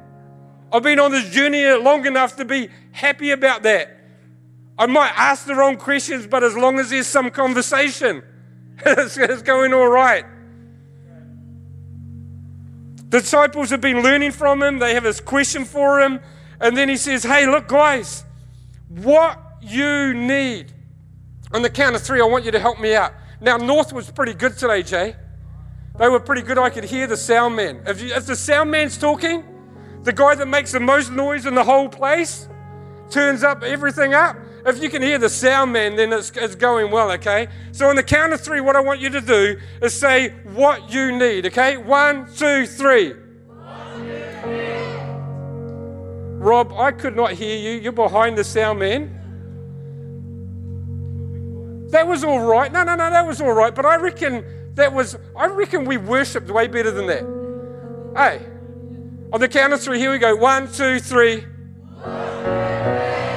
I've 0.73 0.83
been 0.83 1.01
on 1.01 1.11
this 1.11 1.31
journey 1.31 1.65
long 1.73 2.07
enough 2.07 2.37
to 2.37 2.45
be 2.45 2.69
happy 2.93 3.31
about 3.31 3.63
that. 3.63 3.99
I 4.79 4.87
might 4.87 5.13
ask 5.17 5.47
the 5.47 5.55
wrong 5.55 5.77
questions, 5.77 6.27
but 6.27 6.45
as 6.45 6.55
long 6.55 6.79
as 6.79 6.91
there's 6.91 7.07
some 7.07 7.31
conversation, 7.31 8.23
it's, 8.85 9.17
it's 9.17 9.43
going 9.43 9.73
all 9.73 9.89
right. 9.89 10.25
The 13.09 13.21
disciples 13.21 13.71
have 13.71 13.81
been 13.81 14.03
learning 14.03 14.33
from 14.33 14.63
him. 14.63 14.79
They 14.79 14.95
have 14.95 15.05
this 15.05 15.21
question 15.21 15.65
for 15.65 16.01
him. 16.01 16.21
And 16.61 16.77
then 16.77 16.89
he 16.89 16.97
says, 16.97 17.23
Hey, 17.23 17.47
look, 17.47 17.69
guys, 17.69 18.25
what 18.89 19.39
you 19.63 20.13
need. 20.15 20.73
On 21.53 21.63
the 21.63 21.71
count 21.71 21.95
of 21.95 22.03
three, 22.03 22.21
I 22.21 22.25
want 22.25 22.45
you 22.45 22.51
to 22.51 22.59
help 22.59 22.81
me 22.81 22.95
out. 22.95 23.13
Now, 23.41 23.57
North 23.57 23.93
was 23.93 24.11
pretty 24.11 24.35
good 24.35 24.59
today, 24.59 24.83
Jay. 24.83 25.17
They 25.99 26.09
were 26.09 26.21
pretty 26.21 26.43
good. 26.43 26.59
I 26.59 26.71
could 26.71 26.85
hear 26.85 27.07
the 27.07 27.17
sound 27.17 27.57
man. 27.57 27.83
If, 27.87 28.03
you, 28.03 28.15
if 28.15 28.27
the 28.27 28.37
sound 28.37 28.71
man's 28.71 28.99
talking, 28.99 29.45
the 30.03 30.13
guy 30.13 30.35
that 30.35 30.47
makes 30.47 30.73
the 30.73 30.81
most 30.81 31.11
noise 31.11 31.47
in 31.47 31.55
the 31.55 31.65
whole 31.65 31.89
place 31.89 32.49
turns 33.11 33.43
up 33.43 33.63
everything 33.63 34.15
up. 34.15 34.37
If 34.67 34.83
you 34.83 34.91
can 34.91 35.01
hear 35.01 35.17
the 35.17 35.29
sound 35.29 35.73
man, 35.73 35.95
then 35.95 36.13
it's, 36.13 36.33
it's 36.35 36.57
going 36.57 36.91
well, 36.91 37.13
okay? 37.13 37.47
So 37.71 37.89
on 37.89 37.95
the 37.95 38.03
count 38.03 38.33
of 38.33 38.41
three, 38.41 38.61
what 38.61 38.75
I 38.75 38.81
want 38.81 38.99
you 38.99 39.09
to 39.11 39.21
do 39.21 39.61
is 39.81 39.99
say 39.99 40.31
what 40.55 40.91
you 40.91 41.17
need, 41.17 41.47
okay? 41.47 41.77
One, 41.77 42.27
two, 42.35 42.67
three. 42.67 43.15
Rob, 46.39 46.73
I 46.73 46.91
could 46.91 47.15
not 47.15 47.33
hear 47.33 47.57
you. 47.57 47.81
You're 47.81 47.93
behind 47.93 48.37
the 48.37 48.45
sound 48.45 48.81
man. 48.81 49.13
That 51.91 52.09
was 52.09 52.25
all 52.25 52.41
right. 52.41 52.73
No, 52.73 52.83
no, 52.83 52.97
no, 52.97 53.09
that 53.09 53.25
was 53.25 53.41
all 53.41 53.53
right. 53.53 53.73
But 53.73 53.87
I 53.87 53.97
reckon 53.97 54.45
that 54.75 54.93
was, 54.93 55.17
I 55.37 55.47
reckon 55.47 55.85
we 55.85 55.97
worshipped 55.97 56.51
way 56.51 56.67
better 56.67 56.91
than 56.91 57.07
that. 57.07 57.23
Hey, 58.17 58.45
on 59.33 59.41
the 59.41 59.49
count 59.49 59.73
of 59.73 59.81
three, 59.81 59.99
here 60.01 60.11
we 60.11 60.19
go. 60.19 60.35
One, 60.35 60.71
two, 60.71 60.99
three. 60.99 61.45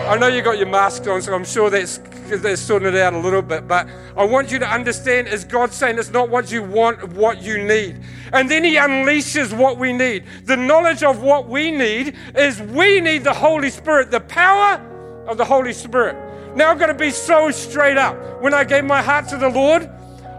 I 0.10 0.18
know 0.18 0.26
you 0.26 0.42
got 0.42 0.58
your 0.58 0.66
mask 0.66 1.06
on, 1.06 1.22
so 1.22 1.36
I'm 1.36 1.46
sure 1.46 1.70
that's 1.70 2.00
that's 2.30 2.60
sorting 2.60 2.88
it 2.88 2.96
out 2.96 3.14
a 3.14 3.20
little 3.20 3.44
bit. 3.44 3.68
But 3.68 3.88
I 4.18 4.24
want 4.24 4.52
you 4.52 4.58
to 4.58 4.68
understand, 4.68 5.28
is 5.28 5.44
God 5.44 5.72
saying 5.72 6.00
it's 6.00 6.10
not 6.10 6.30
what 6.30 6.52
you 6.52 6.64
want, 6.64 7.14
what 7.14 7.44
you 7.44 7.64
need, 7.64 8.02
and 8.34 8.50
then 8.50 8.64
He 8.64 8.74
unleashes 8.74 9.56
what 9.56 9.78
we 9.78 9.94
need. 9.94 10.26
The 10.46 10.58
knowledge 10.58 11.04
of 11.04 11.22
what 11.22 11.48
we 11.48 11.70
need 11.70 12.16
is 12.36 12.60
we 12.60 13.00
need 13.00 13.24
the 13.24 13.36
Holy 13.36 13.70
Spirit, 13.70 14.10
the 14.10 14.22
power 14.22 14.84
of 15.28 15.38
the 15.38 15.46
Holy 15.46 15.74
Spirit. 15.74 16.16
Now 16.56 16.72
I'm 16.72 16.80
going 16.80 16.90
to 16.90 16.96
be 16.96 17.12
so 17.12 17.52
straight 17.52 17.98
up. 17.98 18.42
When 18.42 18.56
I 18.56 18.64
gave 18.64 18.86
my 18.86 19.04
heart 19.04 19.28
to 19.28 19.38
the 19.38 19.50
Lord, 19.50 19.88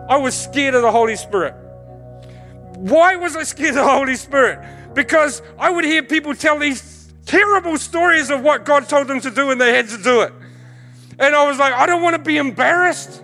I 0.08 0.16
was 0.16 0.36
scared 0.36 0.74
of 0.74 0.82
the 0.82 0.90
Holy 0.90 1.14
Spirit. 1.14 1.54
Why 2.74 3.14
was 3.14 3.36
I 3.36 3.44
scared 3.44 3.76
of 3.76 3.84
the 3.84 3.88
Holy 3.88 4.16
Spirit? 4.16 4.94
Because 4.94 5.42
I 5.60 5.70
would 5.70 5.84
hear 5.84 6.02
people 6.02 6.34
tell 6.34 6.58
these 6.58 6.82
terrible 7.30 7.78
stories 7.78 8.28
of 8.28 8.42
what 8.42 8.64
God 8.64 8.88
told 8.88 9.06
them 9.06 9.20
to 9.20 9.30
do 9.30 9.50
and 9.50 9.60
they 9.60 9.72
had 9.72 9.88
to 9.90 9.98
do 9.98 10.22
it. 10.22 10.32
And 11.16 11.34
I 11.34 11.48
was 11.48 11.58
like, 11.58 11.72
I 11.72 11.86
don't 11.86 12.02
want 12.02 12.16
to 12.16 12.22
be 12.22 12.38
embarrassed. 12.38 13.22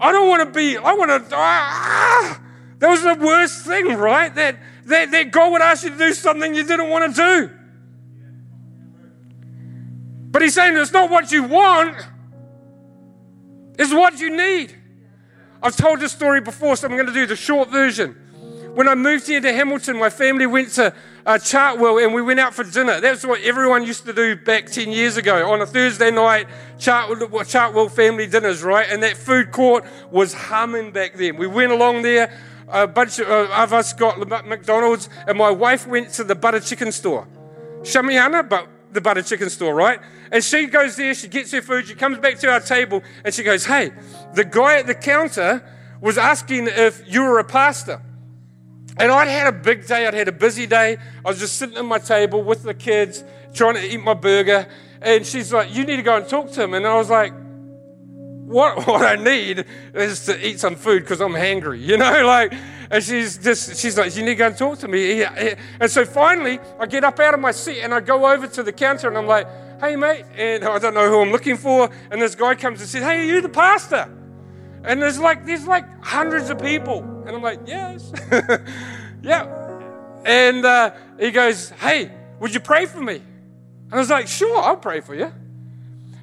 I 0.00 0.10
don't 0.10 0.28
want 0.28 0.42
to 0.42 0.50
be, 0.50 0.76
I 0.76 0.94
want 0.94 1.10
to, 1.10 1.36
ah, 1.36 2.40
that 2.78 2.88
was 2.88 3.02
the 3.02 3.14
worst 3.14 3.64
thing, 3.64 3.94
right? 3.94 4.34
That, 4.34 4.58
that, 4.86 5.12
that 5.12 5.30
God 5.30 5.52
would 5.52 5.62
ask 5.62 5.84
you 5.84 5.90
to 5.90 5.98
do 5.98 6.12
something 6.12 6.54
you 6.54 6.64
didn't 6.64 6.88
want 6.88 7.14
to 7.14 7.22
do. 7.22 7.50
But 10.30 10.42
he's 10.42 10.54
saying 10.54 10.76
it's 10.76 10.92
not 10.92 11.10
what 11.10 11.30
you 11.30 11.44
want, 11.44 11.96
it's 13.78 13.92
what 13.92 14.18
you 14.18 14.36
need. 14.36 14.74
I've 15.62 15.76
told 15.76 16.00
this 16.00 16.12
story 16.12 16.40
before, 16.40 16.76
so 16.76 16.88
I'm 16.88 16.94
going 16.94 17.06
to 17.06 17.12
do 17.12 17.26
the 17.26 17.36
short 17.36 17.68
version. 17.70 18.16
When 18.74 18.86
I 18.86 18.94
moved 18.94 19.26
here 19.26 19.40
to 19.40 19.52
Hamilton, 19.52 19.98
my 19.98 20.10
family 20.10 20.46
went 20.46 20.70
to 20.72 20.94
uh, 21.26 21.34
Chartwell 21.34 22.04
and 22.04 22.14
we 22.14 22.22
went 22.22 22.38
out 22.38 22.54
for 22.54 22.64
dinner. 22.64 23.00
That's 23.00 23.24
what 23.24 23.40
everyone 23.40 23.84
used 23.84 24.04
to 24.06 24.12
do 24.12 24.36
back 24.36 24.66
10 24.66 24.90
years 24.90 25.16
ago. 25.16 25.50
On 25.50 25.60
a 25.60 25.66
Thursday 25.66 26.10
night, 26.10 26.46
Chartwell, 26.78 27.28
Chartwell 27.28 27.90
family 27.90 28.26
dinners, 28.26 28.62
right? 28.62 28.86
And 28.88 29.02
that 29.02 29.16
food 29.16 29.52
court 29.52 29.84
was 30.10 30.34
humming 30.34 30.92
back 30.92 31.14
then. 31.14 31.36
We 31.36 31.46
went 31.46 31.72
along 31.72 32.02
there, 32.02 32.38
a 32.68 32.86
bunch 32.86 33.18
of, 33.18 33.28
uh, 33.28 33.52
of 33.54 33.72
us 33.72 33.92
got 33.94 34.18
McDonald's, 34.46 35.08
and 35.26 35.36
my 35.38 35.50
wife 35.50 35.86
went 35.86 36.12
to 36.14 36.24
the 36.24 36.34
butter 36.34 36.60
chicken 36.60 36.92
store. 36.92 37.26
Shamiana, 37.82 38.48
but 38.48 38.68
the 38.92 39.00
butter 39.00 39.22
chicken 39.22 39.50
store, 39.50 39.74
right? 39.74 40.00
And 40.30 40.44
she 40.44 40.66
goes 40.66 40.96
there, 40.96 41.14
she 41.14 41.28
gets 41.28 41.52
her 41.52 41.62
food, 41.62 41.88
she 41.88 41.94
comes 41.94 42.18
back 42.18 42.38
to 42.40 42.50
our 42.50 42.60
table, 42.60 43.02
and 43.24 43.34
she 43.34 43.42
goes, 43.42 43.64
Hey, 43.64 43.92
the 44.34 44.44
guy 44.44 44.78
at 44.78 44.86
the 44.86 44.94
counter 44.94 45.64
was 46.00 46.18
asking 46.18 46.68
if 46.68 47.02
you 47.06 47.22
were 47.22 47.38
a 47.38 47.44
pastor. 47.44 48.02
And 49.00 49.12
I'd 49.12 49.28
had 49.28 49.46
a 49.46 49.52
big 49.52 49.86
day, 49.86 50.06
I'd 50.06 50.14
had 50.14 50.28
a 50.28 50.32
busy 50.32 50.66
day. 50.66 50.96
I 51.24 51.28
was 51.28 51.38
just 51.38 51.56
sitting 51.56 51.76
at 51.76 51.84
my 51.84 51.98
table 51.98 52.42
with 52.42 52.62
the 52.62 52.74
kids, 52.74 53.22
trying 53.54 53.74
to 53.74 53.84
eat 53.84 54.02
my 54.02 54.14
burger. 54.14 54.66
And 55.00 55.24
she's 55.24 55.52
like, 55.52 55.74
You 55.74 55.84
need 55.84 55.96
to 55.96 56.02
go 56.02 56.16
and 56.16 56.28
talk 56.28 56.50
to 56.52 56.62
him. 56.64 56.74
And 56.74 56.86
I 56.86 56.96
was 56.96 57.08
like, 57.08 57.32
what, 58.48 58.86
what 58.86 59.02
I 59.04 59.16
need 59.16 59.64
is 59.94 60.24
to 60.26 60.46
eat 60.46 60.58
some 60.58 60.74
food 60.74 61.00
because 61.02 61.20
I'm 61.20 61.34
hungry, 61.34 61.80
you 61.80 61.96
know, 61.96 62.22
like, 62.26 62.52
and 62.90 63.04
she's 63.04 63.36
just, 63.36 63.78
she's 63.78 63.98
like, 63.98 64.16
you 64.16 64.22
need 64.22 64.30
to 64.30 64.34
go 64.36 64.46
and 64.46 64.56
talk 64.56 64.78
to 64.78 64.88
me. 64.88 65.22
And 65.22 65.90
so 65.90 66.06
finally, 66.06 66.58
I 66.80 66.86
get 66.86 67.04
up 67.04 67.20
out 67.20 67.34
of 67.34 67.40
my 67.40 67.50
seat 67.50 67.82
and 67.82 67.92
I 67.92 68.00
go 68.00 68.26
over 68.26 68.46
to 68.46 68.62
the 68.62 68.72
counter 68.72 69.08
and 69.08 69.18
I'm 69.18 69.26
like, 69.26 69.46
hey, 69.78 69.94
mate, 69.94 70.24
and 70.34 70.64
I 70.64 70.78
don't 70.78 70.94
know 70.94 71.08
who 71.08 71.20
I'm 71.20 71.30
looking 71.30 71.58
for. 71.58 71.90
And 72.10 72.20
this 72.20 72.34
guy 72.34 72.54
comes 72.54 72.80
and 72.80 72.88
says, 72.88 73.02
hey, 73.02 73.20
are 73.20 73.24
you 73.24 73.42
the 73.42 73.50
pastor? 73.50 74.10
And 74.84 75.02
there's 75.02 75.18
like, 75.18 75.44
there's 75.44 75.66
like 75.66 75.84
hundreds 76.04 76.50
of 76.50 76.60
people. 76.60 77.00
And 77.26 77.30
I'm 77.30 77.42
like, 77.42 77.60
yes. 77.66 78.12
yeah. 79.22 79.68
And 80.24 80.64
uh, 80.64 80.92
he 81.18 81.30
goes, 81.30 81.70
hey, 81.70 82.10
would 82.40 82.54
you 82.54 82.60
pray 82.60 82.86
for 82.86 83.00
me? 83.00 83.16
And 83.16 83.94
I 83.94 83.96
was 83.96 84.10
like, 84.10 84.28
sure, 84.28 84.60
I'll 84.62 84.76
pray 84.76 85.00
for 85.00 85.14
you. 85.14 85.32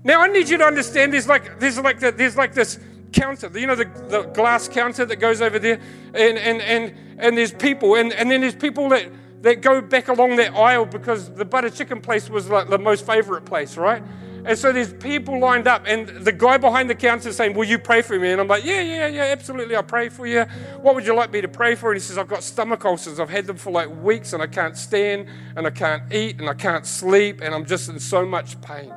Now 0.03 0.21
I 0.21 0.27
need 0.27 0.49
you 0.49 0.57
to 0.57 0.63
understand 0.63 1.13
there's 1.13 1.27
like, 1.27 1.59
there's 1.59 1.79
like, 1.79 1.99
the, 1.99 2.11
there's 2.11 2.37
like 2.37 2.53
this 2.53 2.79
counter, 3.11 3.49
you 3.57 3.65
know, 3.65 3.75
the, 3.75 3.85
the 4.07 4.21
glass 4.33 4.67
counter 4.67 5.05
that 5.05 5.15
goes 5.15 5.41
over 5.41 5.57
there. 5.57 5.79
And, 6.13 6.37
and, 6.37 6.61
and, 6.61 6.93
and 7.17 7.37
there's 7.37 7.51
people. 7.51 7.95
And, 7.95 8.13
and 8.13 8.29
then 8.29 8.41
there's 8.41 8.55
people 8.55 8.89
that, 8.89 9.09
that 9.41 9.61
go 9.61 9.81
back 9.81 10.07
along 10.07 10.35
that 10.35 10.53
aisle 10.53 10.85
because 10.85 11.33
the 11.33 11.45
butter 11.45 11.69
chicken 11.69 12.01
place 12.01 12.29
was 12.29 12.49
like 12.49 12.67
the 12.67 12.77
most 12.77 13.05
favorite 13.05 13.45
place, 13.45 13.77
right? 13.77 14.03
And 14.45 14.55
so 14.57 14.71
there's 14.71 14.93
people 14.93 15.39
lined 15.39 15.67
up, 15.67 15.83
and 15.87 16.07
the 16.07 16.31
guy 16.31 16.57
behind 16.57 16.87
the 16.87 16.93
counter 16.93 17.29
is 17.29 17.35
saying, 17.35 17.55
Will 17.55 17.65
you 17.65 17.79
pray 17.79 18.03
for 18.03 18.19
me? 18.19 18.31
And 18.31 18.39
I'm 18.39 18.47
like, 18.47 18.63
Yeah, 18.63 18.81
yeah, 18.81 19.07
yeah, 19.07 19.23
absolutely. 19.23 19.75
I'll 19.75 19.81
pray 19.81 20.09
for 20.09 20.27
you. 20.27 20.43
What 20.81 20.93
would 20.93 21.05
you 21.05 21.15
like 21.15 21.31
me 21.31 21.41
to 21.41 21.47
pray 21.47 21.73
for? 21.73 21.91
And 21.91 21.95
he 21.95 21.99
says, 21.99 22.19
I've 22.19 22.27
got 22.27 22.43
stomach 22.43 22.85
ulcers. 22.85 23.19
I've 23.19 23.29
had 23.29 23.47
them 23.47 23.57
for 23.57 23.71
like 23.71 23.89
weeks, 24.03 24.33
and 24.33 24.43
I 24.43 24.47
can't 24.47 24.77
stand, 24.77 25.27
and 25.55 25.65
I 25.65 25.71
can't 25.71 26.13
eat, 26.13 26.39
and 26.39 26.47
I 26.47 26.53
can't 26.53 26.85
sleep, 26.85 27.41
and 27.41 27.55
I'm 27.55 27.65
just 27.65 27.89
in 27.89 27.99
so 27.99 28.23
much 28.23 28.61
pain. 28.61 28.93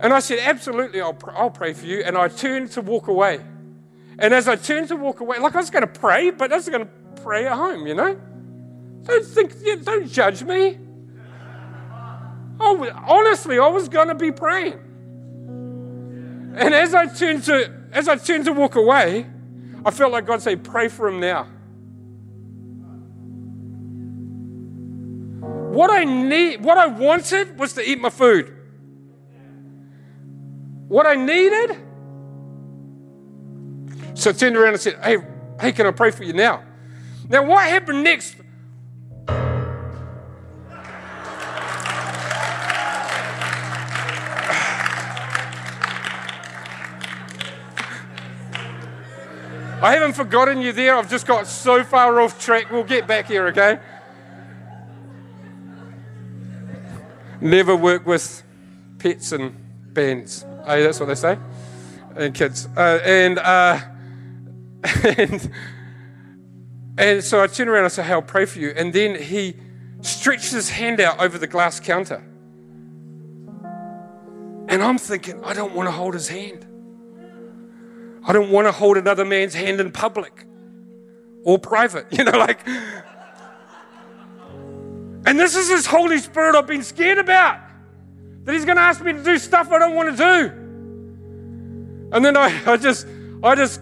And 0.00 0.14
I 0.14 0.20
said, 0.20 0.38
Absolutely, 0.38 1.02
I'll, 1.02 1.12
pr- 1.12 1.36
I'll 1.36 1.50
pray 1.50 1.74
for 1.74 1.84
you. 1.84 2.02
And 2.02 2.16
I 2.16 2.28
turned 2.28 2.70
to 2.72 2.80
walk 2.80 3.08
away. 3.08 3.40
And 4.18 4.32
as 4.32 4.48
I 4.48 4.56
turned 4.56 4.88
to 4.88 4.96
walk 4.96 5.20
away, 5.20 5.38
like 5.40 5.54
I 5.54 5.58
was 5.58 5.70
going 5.70 5.86
to 5.86 6.00
pray, 6.00 6.30
but 6.30 6.52
I 6.52 6.56
was 6.56 6.68
going 6.70 6.86
to 6.86 7.22
pray 7.22 7.46
at 7.46 7.52
home, 7.52 7.86
you 7.86 7.94
know? 7.94 8.18
Don't 9.04 9.24
think, 9.24 9.52
don't 9.84 10.08
judge 10.08 10.42
me. 10.42 10.78
Oh, 12.60 12.90
honestly, 13.06 13.58
I 13.58 13.68
was 13.68 13.88
going 13.88 14.08
to 14.08 14.14
be 14.14 14.32
praying. 14.32 14.78
And 16.56 16.74
as 16.74 16.92
I 16.94 17.06
turned 17.06 17.44
to 17.44 17.72
as 17.92 18.08
I 18.08 18.16
turned 18.16 18.44
to 18.46 18.52
walk 18.52 18.74
away, 18.74 19.26
I 19.84 19.90
felt 19.90 20.12
like 20.12 20.26
God 20.26 20.42
say, 20.42 20.56
"Pray 20.56 20.88
for 20.88 21.08
him 21.08 21.20
now." 21.20 21.46
What 25.70 25.90
I 25.90 26.04
need, 26.04 26.64
what 26.64 26.76
I 26.76 26.86
wanted 26.86 27.58
was 27.58 27.74
to 27.74 27.88
eat 27.88 28.00
my 28.00 28.10
food. 28.10 28.52
What 30.88 31.06
I 31.06 31.14
needed. 31.14 31.76
So 34.14 34.30
I 34.30 34.32
turned 34.32 34.56
around 34.56 34.72
and 34.72 34.80
said, 34.80 34.98
"Hey, 35.02 35.18
hey, 35.60 35.72
can 35.72 35.86
I 35.86 35.92
pray 35.92 36.10
for 36.10 36.24
you 36.24 36.32
now?" 36.32 36.64
Now, 37.28 37.44
what 37.44 37.68
happened 37.68 38.02
next 38.02 38.34
I 49.80 49.92
haven't 49.92 50.14
forgotten 50.14 50.60
you 50.60 50.72
there. 50.72 50.96
I've 50.96 51.08
just 51.08 51.26
got 51.26 51.46
so 51.46 51.84
far 51.84 52.20
off 52.20 52.44
track. 52.44 52.70
We'll 52.70 52.82
get 52.82 53.06
back 53.06 53.26
here, 53.26 53.46
okay? 53.48 53.78
Never 57.40 57.76
work 57.76 58.04
with 58.04 58.42
pets 58.98 59.30
and 59.30 59.54
bands. 59.94 60.44
Hey, 60.66 60.82
that's 60.82 60.98
what 60.98 61.06
they 61.06 61.14
say. 61.14 61.38
And 62.16 62.34
kids. 62.34 62.68
Uh, 62.76 62.98
and, 63.04 63.38
uh, 63.38 63.78
and, 65.04 65.52
and 66.98 67.22
so 67.22 67.40
I 67.40 67.46
turn 67.46 67.68
around 67.68 67.78
and 67.78 67.86
I 67.86 67.88
say, 67.88 68.02
Hey, 68.02 68.14
I'll 68.14 68.22
pray 68.22 68.46
for 68.46 68.58
you. 68.58 68.72
And 68.76 68.92
then 68.92 69.14
he 69.14 69.54
stretches 70.00 70.50
his 70.50 70.70
hand 70.70 71.00
out 71.00 71.20
over 71.20 71.38
the 71.38 71.46
glass 71.46 71.78
counter. 71.78 72.24
And 74.68 74.82
I'm 74.82 74.98
thinking, 74.98 75.42
I 75.44 75.54
don't 75.54 75.72
want 75.72 75.86
to 75.86 75.92
hold 75.92 76.14
his 76.14 76.28
hand. 76.28 76.66
I 78.28 78.32
don't 78.34 78.50
want 78.50 78.66
to 78.66 78.72
hold 78.72 78.98
another 78.98 79.24
man's 79.24 79.54
hand 79.54 79.80
in 79.80 79.90
public 79.90 80.44
or 81.44 81.58
private, 81.58 82.06
you 82.12 82.24
know, 82.24 82.38
like. 82.38 82.60
And 85.26 85.38
this 85.38 85.56
is 85.56 85.68
this 85.68 85.86
Holy 85.86 86.18
Spirit 86.18 86.54
I've 86.54 86.66
been 86.66 86.82
scared 86.82 87.18
about. 87.18 87.58
That 88.44 88.52
He's 88.52 88.66
going 88.66 88.76
to 88.76 88.82
ask 88.82 89.02
me 89.02 89.14
to 89.14 89.24
do 89.24 89.38
stuff 89.38 89.72
I 89.72 89.78
don't 89.78 89.94
want 89.94 90.16
to 90.16 90.16
do. 90.16 90.52
And 92.12 92.24
then 92.24 92.36
I, 92.36 92.72
I 92.72 92.76
just, 92.76 93.06
I 93.42 93.54
just 93.54 93.80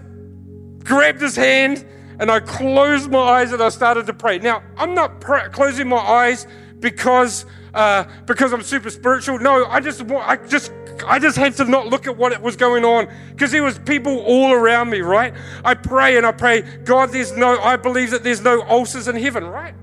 grabbed 0.84 1.20
his 1.20 1.36
hand 1.36 1.84
and 2.18 2.30
I 2.30 2.40
closed 2.40 3.10
my 3.10 3.18
eyes 3.18 3.52
and 3.52 3.60
I 3.60 3.68
started 3.68 4.06
to 4.06 4.14
pray. 4.14 4.38
Now, 4.38 4.62
I'm 4.76 4.94
not 4.94 5.20
pr- 5.20 5.48
closing 5.50 5.88
my 5.88 5.98
eyes 5.98 6.46
because 6.80 7.46
uh, 7.74 8.04
because 8.24 8.52
I'm 8.52 8.62
super 8.62 8.90
spiritual. 8.90 9.38
No, 9.38 9.66
I 9.66 9.80
just 9.80 10.02
I 10.10 10.36
just 10.36 10.72
I 11.04 11.18
just 11.18 11.36
had 11.36 11.54
to 11.56 11.64
not 11.64 11.88
look 11.88 12.06
at 12.06 12.16
what 12.16 12.32
it 12.32 12.40
was 12.40 12.56
going 12.56 12.84
on 12.84 13.08
because 13.30 13.50
there 13.50 13.62
was 13.62 13.78
people 13.80 14.20
all 14.20 14.52
around 14.52 14.90
me, 14.90 15.00
right? 15.00 15.34
I 15.64 15.74
pray 15.74 16.16
and 16.16 16.26
I 16.26 16.32
pray, 16.32 16.62
God, 16.84 17.10
there's 17.10 17.36
no, 17.36 17.58
I 17.60 17.76
believe 17.76 18.10
that 18.10 18.22
there's 18.22 18.42
no 18.42 18.62
ulcers 18.62 19.08
in 19.08 19.16
heaven, 19.16 19.44
right? 19.44 19.74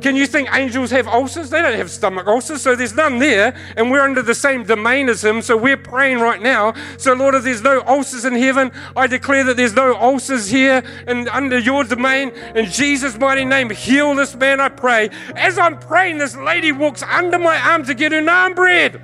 Can 0.00 0.16
you 0.16 0.26
think 0.26 0.48
angels 0.54 0.90
have 0.92 1.06
ulcers? 1.06 1.50
They 1.50 1.60
don't 1.60 1.74
have 1.74 1.90
stomach 1.90 2.26
ulcers, 2.26 2.62
so 2.62 2.74
there's 2.74 2.94
none 2.94 3.18
there, 3.18 3.54
and 3.76 3.90
we're 3.90 4.00
under 4.00 4.22
the 4.22 4.34
same 4.34 4.64
domain 4.64 5.08
as 5.08 5.22
Him, 5.22 5.42
so 5.42 5.56
we're 5.56 5.76
praying 5.76 6.20
right 6.20 6.40
now. 6.40 6.74
So, 6.96 7.12
Lord, 7.12 7.34
if 7.34 7.44
there's 7.44 7.62
no 7.62 7.82
ulcers 7.86 8.24
in 8.24 8.34
heaven, 8.34 8.72
I 8.96 9.06
declare 9.06 9.44
that 9.44 9.56
there's 9.56 9.74
no 9.74 9.94
ulcers 9.94 10.48
here 10.48 10.82
and 11.06 11.28
under 11.28 11.58
your 11.58 11.84
domain. 11.84 12.30
In 12.54 12.66
Jesus' 12.70 13.18
mighty 13.18 13.44
name, 13.44 13.68
heal 13.70 14.14
this 14.14 14.34
man, 14.34 14.60
I 14.60 14.70
pray. 14.70 15.10
As 15.36 15.58
I'm 15.58 15.78
praying, 15.78 16.18
this 16.18 16.36
lady 16.36 16.72
walks 16.72 17.02
under 17.02 17.38
my 17.38 17.58
arm 17.58 17.84
to 17.84 17.94
get 17.94 18.12
her 18.12 18.22
naan 18.22 18.54
bread. 18.54 19.02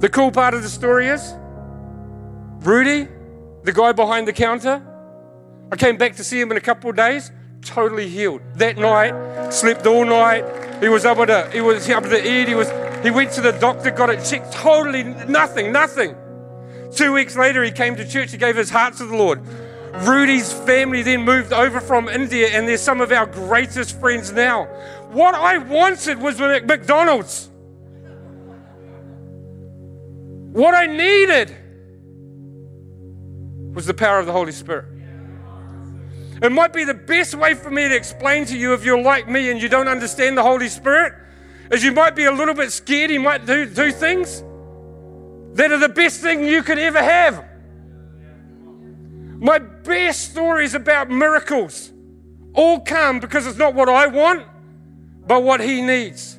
The 0.00 0.08
cool 0.08 0.32
part 0.32 0.54
of 0.54 0.62
the 0.62 0.68
story 0.68 1.08
is 1.08 1.34
Rudy, 2.60 3.06
the 3.64 3.72
guy 3.72 3.92
behind 3.92 4.26
the 4.26 4.32
counter, 4.32 4.82
I 5.72 5.76
came 5.76 5.98
back 5.98 6.16
to 6.16 6.24
see 6.24 6.40
him 6.40 6.50
in 6.50 6.56
a 6.56 6.60
couple 6.60 6.90
of 6.90 6.96
days, 6.96 7.30
totally 7.62 8.08
healed. 8.08 8.40
That 8.54 8.76
night, 8.76 9.50
slept 9.52 9.86
all 9.86 10.04
night. 10.04 10.82
He 10.82 10.88
was 10.88 11.04
able 11.04 11.26
to, 11.26 11.48
he 11.52 11.60
was 11.60 11.88
able 11.88 12.08
to 12.08 12.18
eat. 12.18 12.48
He 12.48 12.54
was, 12.54 12.68
he 13.04 13.10
went 13.10 13.32
to 13.32 13.40
the 13.40 13.52
doctor, 13.52 13.90
got 13.90 14.10
it 14.10 14.24
checked. 14.24 14.52
Totally 14.52 15.04
nothing, 15.04 15.70
nothing. 15.70 16.16
Two 16.96 17.12
weeks 17.12 17.36
later, 17.36 17.62
he 17.62 17.70
came 17.70 17.94
to 17.96 18.08
church. 18.08 18.32
He 18.32 18.38
gave 18.38 18.56
his 18.56 18.70
heart 18.70 18.94
to 18.96 19.06
the 19.06 19.16
Lord. 19.16 19.42
Rudy's 20.02 20.52
family 20.52 21.02
then 21.02 21.24
moved 21.24 21.52
over 21.52 21.80
from 21.80 22.08
India, 22.08 22.48
and 22.48 22.66
they're 22.66 22.78
some 22.78 23.00
of 23.00 23.12
our 23.12 23.26
greatest 23.26 24.00
friends 24.00 24.32
now. 24.32 24.64
What 25.12 25.34
I 25.34 25.58
wanted 25.58 26.20
was 26.20 26.40
McDonald's. 26.40 27.49
What 30.52 30.74
I 30.74 30.86
needed 30.86 31.56
was 33.72 33.86
the 33.86 33.94
power 33.94 34.18
of 34.18 34.26
the 34.26 34.32
Holy 34.32 34.52
Spirit. 34.52 34.86
It 36.42 36.50
might 36.50 36.72
be 36.72 36.84
the 36.84 36.94
best 36.94 37.34
way 37.34 37.54
for 37.54 37.70
me 37.70 37.88
to 37.88 37.94
explain 37.94 38.46
to 38.46 38.58
you 38.58 38.72
if 38.74 38.84
you're 38.84 39.00
like 39.00 39.28
me 39.28 39.50
and 39.50 39.62
you 39.62 39.68
don't 39.68 39.88
understand 39.88 40.36
the 40.36 40.42
Holy 40.42 40.68
Spirit, 40.68 41.12
is 41.70 41.84
you 41.84 41.92
might 41.92 42.16
be 42.16 42.24
a 42.24 42.32
little 42.32 42.54
bit 42.54 42.72
scared. 42.72 43.10
He 43.10 43.18
might 43.18 43.46
do, 43.46 43.66
do 43.66 43.92
things 43.92 44.42
that 45.54 45.70
are 45.70 45.78
the 45.78 45.88
best 45.88 46.20
thing 46.20 46.44
you 46.44 46.62
could 46.62 46.78
ever 46.78 47.02
have. 47.02 47.44
My 49.38 49.58
best 49.58 50.30
stories 50.32 50.74
about 50.74 51.10
miracles 51.10 51.92
all 52.54 52.80
come 52.80 53.20
because 53.20 53.46
it's 53.46 53.58
not 53.58 53.74
what 53.74 53.88
I 53.88 54.08
want, 54.08 54.46
but 55.26 55.44
what 55.44 55.60
He 55.60 55.80
needs. 55.80 56.38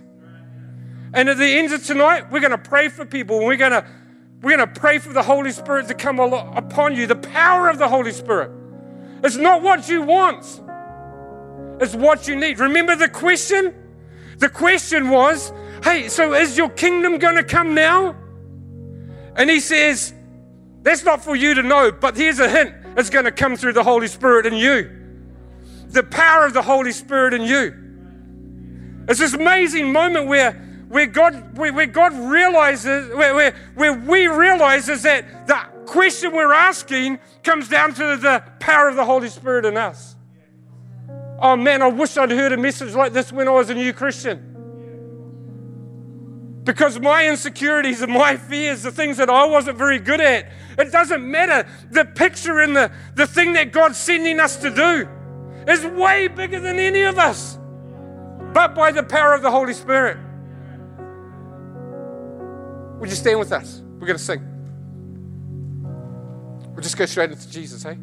And 1.14 1.30
at 1.30 1.38
the 1.38 1.58
end 1.58 1.72
of 1.74 1.86
tonight, 1.86 2.32
we're 2.32 2.40
going 2.40 2.52
to 2.52 2.58
pray 2.58 2.90
for 2.90 3.06
people. 3.06 3.38
And 3.40 3.48
we're 3.48 3.58
going 3.58 3.72
to 3.72 3.86
we're 4.42 4.58
going 4.58 4.74
to 4.74 4.80
pray 4.80 4.98
for 4.98 5.14
the 5.14 5.22
Holy 5.24 5.52
Spirit 5.52 5.88
to 5.90 5.94
come 5.94 6.20
upon 6.20 6.96
you, 6.96 7.06
the 7.08 7.16
power 7.16 7.70
of 7.70 7.78
the 7.78 7.88
Holy 7.88 8.12
Spirit. 8.12 8.52
It's 9.24 9.36
not 9.36 9.62
what 9.62 9.88
you 9.88 10.02
want, 10.02 10.62
it's 11.80 11.96
what 11.96 12.28
you 12.28 12.36
need. 12.36 12.60
Remember 12.60 12.96
the 12.96 13.10
question? 13.10 13.76
The 14.40 14.50
question 14.50 15.10
was, 15.10 15.54
hey, 15.84 16.10
so 16.10 16.34
is 16.34 16.58
your 16.58 16.70
kingdom 16.70 17.20
going 17.20 17.36
to 17.36 17.44
come 17.44 17.76
now? 17.76 18.16
And 19.36 19.50
he 19.50 19.60
says, 19.60 20.14
that's 20.82 21.04
not 21.04 21.24
for 21.24 21.36
you 21.36 21.54
to 21.54 21.64
know, 21.64 21.92
but 21.92 22.18
here's 22.18 22.40
a 22.40 22.50
hint 22.50 22.74
it's 22.98 23.10
going 23.10 23.26
to 23.26 23.32
come 23.32 23.56
through 23.56 23.74
the 23.74 23.84
Holy 23.84 24.08
Spirit 24.08 24.46
in 24.46 24.54
you. 24.54 24.90
The 25.90 26.04
power 26.04 26.46
of 26.46 26.54
the 26.54 26.62
Holy 26.62 26.92
Spirit 26.92 27.34
in 27.34 27.44
you. 27.44 29.06
It's 29.08 29.20
this 29.20 29.34
amazing 29.34 29.92
moment 29.92 30.28
where, 30.28 30.71
where, 30.92 31.06
God, 31.06 31.58
where, 31.58 31.72
where 31.72 31.86
God 31.86 32.14
realizes, 32.14 33.16
where, 33.16 33.34
where, 33.34 33.56
where 33.76 33.94
we 33.94 34.28
realize 34.28 34.90
is 34.90 35.04
that 35.04 35.48
the 35.48 35.56
question 35.86 36.34
we're 36.34 36.52
asking 36.52 37.18
comes 37.44 37.70
down 37.70 37.94
to 37.94 38.18
the 38.18 38.44
power 38.60 38.90
of 38.90 38.98
the 38.98 39.06
Holy 39.06 39.30
Spirit 39.30 39.64
in 39.64 39.78
us. 39.78 40.18
Oh 41.40 41.56
man, 41.56 41.82
I 41.82 41.88
wish 41.88 42.18
I'd 42.18 42.30
heard 42.30 42.52
a 42.52 42.58
message 42.58 42.94
like 42.94 43.14
this 43.14 43.32
when 43.32 43.48
I 43.48 43.52
was 43.52 43.70
a 43.70 43.74
new 43.74 43.94
Christian. 43.94 44.50
Because 46.66 47.00
my 47.00 47.26
insecurities 47.28 48.02
and 48.02 48.12
my 48.12 48.36
fears, 48.36 48.84
the 48.84 48.92
things 48.92 49.16
that 49.16 49.30
I 49.30 49.46
wasn't 49.46 49.78
very 49.78 49.98
good 49.98 50.20
at, 50.20 50.52
it 50.78 50.92
doesn't 50.92 51.26
matter. 51.26 51.70
The 51.90 52.04
picture 52.04 52.60
and 52.60 52.76
the, 52.76 52.92
the 53.16 53.26
thing 53.26 53.54
that 53.54 53.72
God's 53.72 53.98
sending 53.98 54.42
us 54.42 54.58
to 54.58 54.70
do 54.70 55.08
is 55.72 55.86
way 55.86 56.28
bigger 56.28 56.60
than 56.60 56.80
any 56.80 57.04
of 57.04 57.18
us, 57.18 57.58
but 58.54 58.76
by 58.76 58.92
the 58.92 59.04
power 59.04 59.34
of 59.34 59.42
the 59.42 59.52
Holy 59.52 59.74
Spirit. 59.74 60.18
Would 63.02 63.10
you 63.10 63.16
stand 63.16 63.40
with 63.40 63.52
us? 63.52 63.82
We're 64.00 64.06
going 64.06 64.20
to 64.20 64.24
sing. 64.24 64.48
We'll 66.72 66.84
just 66.84 66.96
go 66.96 67.08
straight 67.08 67.32
into 67.32 67.50
Jesus, 67.50 67.82
hey? 67.82 67.98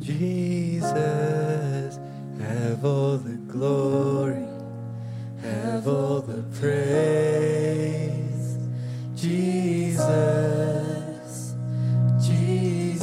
Jesus, 0.00 1.98
have 2.40 2.84
all 2.84 3.16
the 3.16 3.34
glory, 3.52 4.46
have 5.42 5.88
all 5.88 6.20
the 6.20 6.44
praise. 6.60 8.58
Jesus, 9.16 10.06
Jesus, 12.20 13.02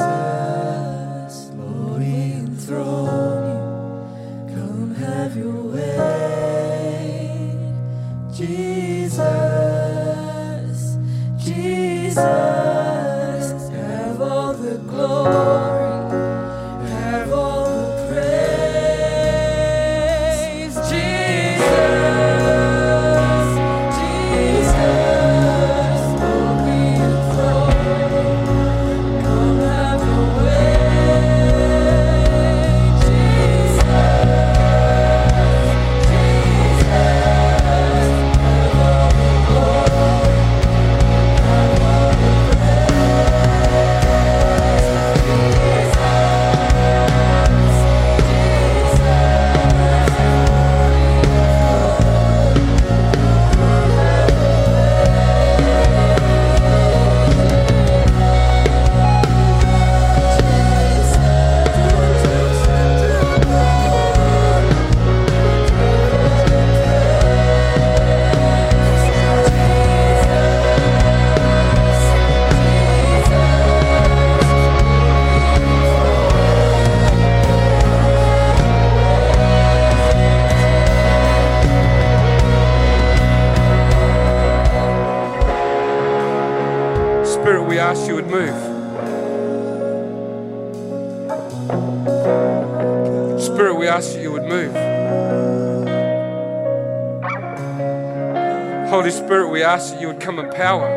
ask 99.76 99.92
that 99.92 100.00
you 100.00 100.08
would 100.08 100.22
come 100.22 100.40
in 100.40 100.50
power. 100.52 100.88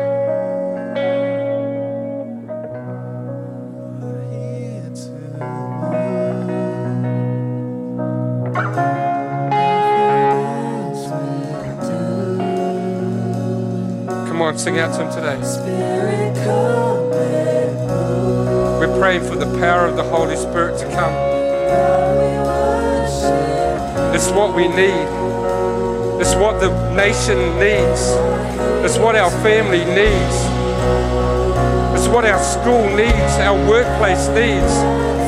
Come 14.29 14.41
on, 14.41 14.57
sing 14.57 14.79
out 14.79 14.95
to 14.95 15.03
him 15.03 15.11
today. 15.13 15.35
We're 18.79 18.97
praying 18.97 19.23
for 19.23 19.35
the 19.35 19.59
power 19.59 19.87
of 19.87 19.97
the 19.97 20.03
Holy 20.03 20.37
Spirit 20.37 20.79
to 20.79 20.85
come. 20.85 21.13
It's 24.15 24.29
what 24.29 24.55
we 24.55 24.69
need. 24.69 25.09
It's 26.21 26.33
what 26.35 26.61
the 26.61 26.69
nation 26.95 27.59
needs. 27.59 28.38
It's 28.85 28.97
what 28.97 29.15
our 29.15 29.31
family 29.43 29.85
needs. 29.85 30.37
It's 31.97 32.07
what 32.07 32.25
our 32.25 32.41
school 32.41 32.89
needs, 32.95 33.33
our 33.39 33.57
workplace 33.67 34.27
needs. 34.29 35.18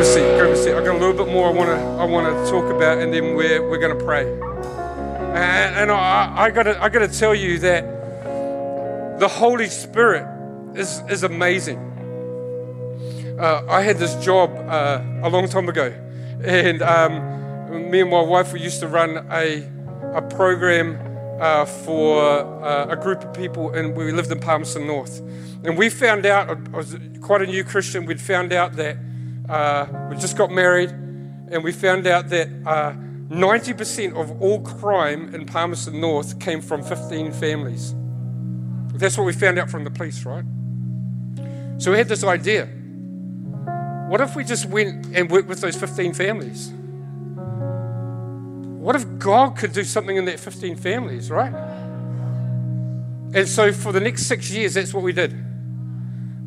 A 0.00 0.04
seat, 0.04 0.22
grab 0.38 0.50
a 0.50 0.56
seat. 0.56 0.72
I've 0.72 0.82
got 0.82 0.96
a 0.96 0.98
little 0.98 1.24
bit 1.24 1.30
more 1.30 1.48
I 1.48 1.52
want 1.52 1.68
to 1.68 1.76
I 1.76 2.04
want 2.04 2.26
to 2.26 2.50
talk 2.50 2.70
about, 2.74 2.96
and 2.98 3.12
then 3.12 3.34
we're 3.34 3.68
we're 3.68 3.76
going 3.76 3.98
to 3.98 4.02
pray. 4.02 4.22
And, 4.22 5.76
and 5.76 5.90
I, 5.90 6.44
I 6.44 6.50
gotta 6.50 6.82
I 6.82 6.88
gotta 6.88 7.06
tell 7.06 7.34
you 7.34 7.58
that 7.58 9.20
the 9.20 9.28
Holy 9.28 9.66
Spirit 9.66 10.26
is 10.74 11.02
is 11.10 11.22
amazing. 11.22 11.78
Uh, 13.38 13.66
I 13.68 13.82
had 13.82 13.98
this 13.98 14.14
job 14.24 14.50
uh, 14.56 15.02
a 15.22 15.28
long 15.28 15.46
time 15.50 15.68
ago, 15.68 15.92
and 16.44 16.80
um, 16.80 17.90
me 17.90 18.00
and 18.00 18.10
my 18.10 18.22
wife 18.22 18.54
we 18.54 18.60
used 18.60 18.80
to 18.80 18.88
run 18.88 19.26
a 19.30 19.68
a 20.14 20.22
program 20.22 20.98
uh, 21.42 21.66
for 21.66 22.22
uh, 22.64 22.86
a 22.88 22.96
group 22.96 23.22
of 23.22 23.34
people, 23.34 23.74
and 23.74 23.94
we 23.94 24.10
lived 24.12 24.32
in 24.32 24.40
Palmerston 24.40 24.86
North. 24.86 25.20
And 25.62 25.76
we 25.76 25.90
found 25.90 26.24
out, 26.24 26.48
I 26.48 26.76
was 26.78 26.96
quite 27.20 27.42
a 27.42 27.46
new 27.46 27.64
Christian, 27.64 28.06
we'd 28.06 28.18
found 28.18 28.54
out 28.54 28.76
that 28.76 28.96
uh, 29.50 30.08
we 30.08 30.16
just 30.16 30.36
got 30.36 30.50
married, 30.50 30.90
and 30.90 31.64
we 31.64 31.72
found 31.72 32.06
out 32.06 32.28
that 32.28 32.48
uh, 32.64 32.92
90% 33.28 34.14
of 34.14 34.40
all 34.40 34.60
crime 34.60 35.34
in 35.34 35.44
Palmerston 35.44 36.00
North 36.00 36.38
came 36.38 36.60
from 36.60 36.82
15 36.82 37.32
families. 37.32 37.94
That's 38.94 39.18
what 39.18 39.24
we 39.24 39.32
found 39.32 39.58
out 39.58 39.68
from 39.68 39.82
the 39.82 39.90
police, 39.90 40.24
right? 40.24 40.44
So 41.78 41.90
we 41.90 41.98
had 41.98 42.08
this 42.08 42.22
idea. 42.22 42.66
What 44.08 44.20
if 44.20 44.36
we 44.36 44.44
just 44.44 44.66
went 44.66 45.06
and 45.16 45.30
worked 45.30 45.48
with 45.48 45.60
those 45.60 45.76
15 45.76 46.14
families? 46.14 46.70
What 48.80 48.94
if 48.94 49.18
God 49.18 49.56
could 49.56 49.72
do 49.72 49.84
something 49.84 50.16
in 50.16 50.26
that 50.26 50.38
15 50.38 50.76
families, 50.76 51.30
right? 51.30 51.52
And 53.32 53.48
so 53.48 53.72
for 53.72 53.92
the 53.92 54.00
next 54.00 54.26
six 54.26 54.50
years, 54.50 54.74
that's 54.74 54.92
what 54.92 55.02
we 55.02 55.12
did. 55.12 55.32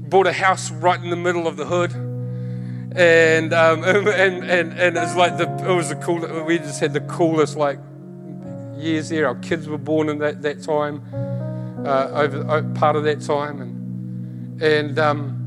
Bought 0.09 0.27
a 0.27 0.33
house 0.33 0.71
right 0.71 1.01
in 1.01 1.09
the 1.09 1.15
middle 1.15 1.47
of 1.47 1.57
the 1.57 1.65
hood. 1.65 2.12
And, 2.95 3.53
um, 3.53 3.83
and, 3.85 4.07
and, 4.07 4.73
and 4.73 4.97
it's 4.97 5.15
like 5.15 5.37
the, 5.37 5.49
it 5.69 5.75
was 5.75 5.89
the 5.89 5.95
cool, 5.95 6.43
we 6.43 6.59
just 6.59 6.79
had 6.79 6.93
the 6.93 7.01
coolest 7.01 7.55
like 7.55 7.79
years 8.77 9.09
there. 9.09 9.27
Our 9.27 9.35
kids 9.35 9.67
were 9.67 9.77
born 9.77 10.09
in 10.09 10.19
that, 10.19 10.41
that 10.43 10.61
time, 10.61 11.01
uh, 11.85 12.09
over, 12.13 12.49
uh, 12.49 12.61
part 12.79 12.95
of 12.95 13.03
that 13.05 13.21
time. 13.21 13.61
And, 13.61 14.61
and, 14.61 14.99
um, 14.99 15.39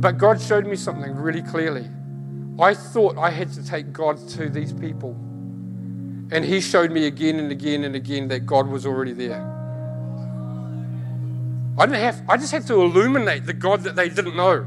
but 0.00 0.18
God 0.18 0.40
showed 0.40 0.66
me 0.66 0.76
something 0.76 1.14
really 1.14 1.42
clearly. 1.42 1.88
I 2.58 2.74
thought 2.74 3.16
I 3.16 3.30
had 3.30 3.52
to 3.54 3.66
take 3.66 3.92
God 3.92 4.16
to 4.30 4.48
these 4.48 4.72
people. 4.72 5.12
And 6.30 6.44
He 6.44 6.60
showed 6.60 6.90
me 6.90 7.06
again 7.06 7.38
and 7.38 7.50
again 7.50 7.84
and 7.84 7.94
again 7.94 8.28
that 8.28 8.46
God 8.46 8.68
was 8.68 8.86
already 8.86 9.12
there. 9.12 9.48
I 11.78 11.86
didn't 11.86 12.00
have, 12.00 12.22
I 12.28 12.36
just 12.36 12.52
had 12.52 12.66
to 12.66 12.80
illuminate 12.80 13.46
the 13.46 13.54
God 13.54 13.82
that 13.84 13.96
they 13.96 14.08
didn't 14.08 14.36
know. 14.36 14.66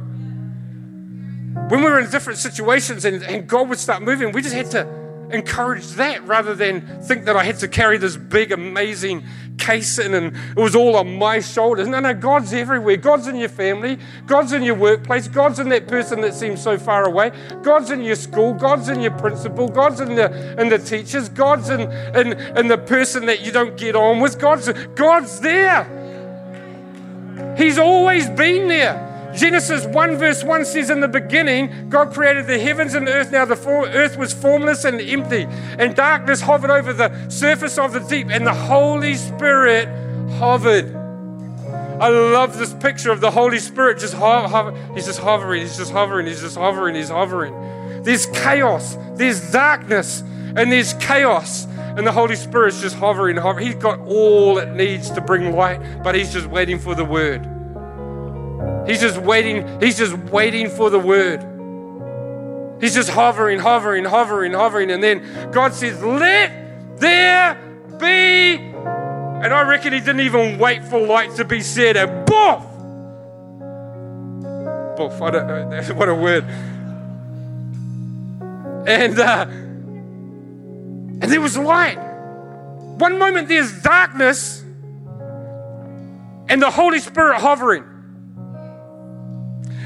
When 1.69 1.84
we 1.84 1.89
were 1.89 1.99
in 1.99 2.12
different 2.12 2.39
situations 2.39 3.06
and, 3.06 3.23
and 3.23 3.47
God 3.47 3.69
would 3.69 3.80
start 3.80 4.04
moving, 4.04 4.32
we 4.32 4.41
just 4.41 4.54
had 4.54 4.69
to 4.71 5.06
encourage 5.32 5.88
that 5.93 6.23
rather 6.28 6.54
than 6.54 7.01
think 7.01 7.25
that 7.25 7.36
I 7.36 7.43
had 7.43 7.58
to 7.60 7.67
carry 7.67 7.97
this 7.97 8.15
big, 8.15 8.51
amazing 8.51 9.23
case 9.58 9.97
in 9.97 10.13
and 10.13 10.36
it 10.36 10.60
was 10.60 10.75
all 10.75 10.95
on 10.95 11.17
my 11.17 11.39
shoulders. 11.39 11.88
No, 11.88 11.99
no, 11.99 12.13
God's 12.13 12.54
everywhere. 12.54 12.97
God's 12.97 13.28
in 13.28 13.36
your 13.36 13.49
family. 13.49 13.97
God's 14.28 14.54
in 14.54 14.62
your 14.62 14.75
workplace. 14.75 15.28
God's 15.28 15.60
in 15.60 15.69
that 15.69 15.88
person 15.88 16.21
that 16.21 16.36
seems 16.36 16.62
so 16.62 16.78
far 16.78 17.06
away. 17.06 17.32
God's 17.63 17.89
in 17.89 18.01
your 18.01 18.15
school. 18.15 18.54
God's 18.54 18.89
in 18.89 19.01
your 19.01 19.17
principal. 19.17 19.67
God's 19.67 20.01
in 20.01 20.15
the 20.15 20.62
in 20.62 20.69
the 20.69 20.78
teachers. 20.78 21.30
God's 21.30 21.69
in 21.69 21.82
in, 21.82 22.34
in 22.58 22.67
the 22.67 22.78
person 22.78 23.25
that 23.25 23.43
you 23.43 23.51
don't 23.51 23.75
get 23.78 23.95
on 23.95 24.19
with. 24.19 24.38
God's 24.38 24.71
God's 24.93 25.39
there. 25.39 25.86
He's 27.58 27.78
always 27.78 28.30
been 28.30 28.67
there. 28.67 29.14
Genesis 29.36 29.86
1 29.86 30.17
verse 30.17 30.43
1 30.43 30.65
says, 30.65 30.89
In 30.89 31.02
the 31.02 31.08
beginning, 31.08 31.89
God 31.89 32.13
created 32.13 32.48
the 32.48 32.58
heavens 32.58 32.93
and 32.93 33.08
the 33.08 33.13
earth. 33.13 33.32
Now 33.32 33.45
the 33.45 33.56
earth 33.93 34.17
was 34.17 34.34
formless 34.34 34.86
and 34.86 35.02
empty, 35.02 35.45
and 35.78 35.95
darkness 35.95 36.41
hovered 36.41 36.69
over 36.69 36.93
the 36.93 37.30
surface 37.30 37.78
of 37.78 37.93
the 37.93 38.00
deep, 38.00 38.28
and 38.30 38.48
the 38.48 38.54
Holy 38.54 39.15
Spirit 39.15 39.88
hovered. 40.38 40.95
I 42.00 42.10
love 42.10 42.58
this 42.58 42.74
picture 42.74 43.12
of 43.12 43.21
the 43.21 43.32
Holy 43.32 43.60
Spirit 43.60 44.00
just 44.00 44.13
ho-. 44.13 44.74
He's 44.93 45.06
just 45.06 45.19
hovering, 45.19 45.62
he's 45.62 45.78
just 45.78 45.91
hovering, 45.91 46.28
he's 46.28 46.41
just 46.41 46.58
hovering, 46.58 46.95
he's 46.95 47.10
hovering. 47.10 47.54
There's 48.04 48.26
chaos, 48.28 48.98
there's 49.15 49.52
darkness, 49.52 50.21
and 50.21 50.71
there's 50.71 50.93
chaos. 50.95 51.65
And 51.98 52.06
the 52.06 52.12
Holy 52.12 52.36
Spirit's 52.36 52.82
just 52.82 52.98
hovering, 52.98 53.38
hovering. 53.38 53.67
He's 53.67 53.76
got 53.76 54.00
all 54.00 54.58
it 54.58 54.74
needs 54.74 55.10
to 55.12 55.21
bring 55.21 55.56
light, 55.56 56.04
but 56.04 56.13
he's 56.13 56.34
just 56.34 56.48
waiting 56.48 56.80
for 56.80 56.93
the 56.93 57.06
word. 57.06 57.55
He's 58.88 59.01
just 59.01 59.17
waiting, 59.17 59.80
he's 59.80 59.97
just 59.97 60.15
waiting 60.17 60.69
for 60.69 60.89
the 60.89 60.99
word. 60.99 61.41
He's 62.82 62.93
just 62.93 63.10
hovering, 63.10 63.60
hovering, 63.60 64.06
hovering, 64.06 64.54
hovering. 64.54 64.91
And 64.91 65.01
then 65.01 65.51
God 65.51 65.73
says, 65.73 66.04
Let 66.04 66.99
there 66.99 67.56
be. 67.97 68.56
And 68.56 69.54
I 69.54 69.62
reckon 69.67 69.93
he 69.93 69.99
didn't 69.99 70.21
even 70.21 70.58
wait 70.60 70.84
for 70.86 70.99
light 70.99 71.36
to 71.36 71.45
be 71.45 71.62
said. 71.62 71.97
And 71.97 72.25
boof! 72.25 72.63
Boof, 74.97 75.21
I 75.21 75.32
don't 75.32 75.47
know. 75.47 75.82
What 75.95 76.10
a 76.10 76.15
word. 76.15 76.43
And, 78.88 79.19
uh, 79.19 79.45
and 81.21 81.23
there 81.23 81.41
was 81.41 81.58
light. 81.58 81.97
One 81.97 83.17
moment 83.17 83.47
there's 83.47 83.82
darkness 83.82 84.62
and 86.47 86.62
the 86.62 86.69
Holy 86.69 86.99
Spirit 86.99 87.39
hovering. 87.39 87.95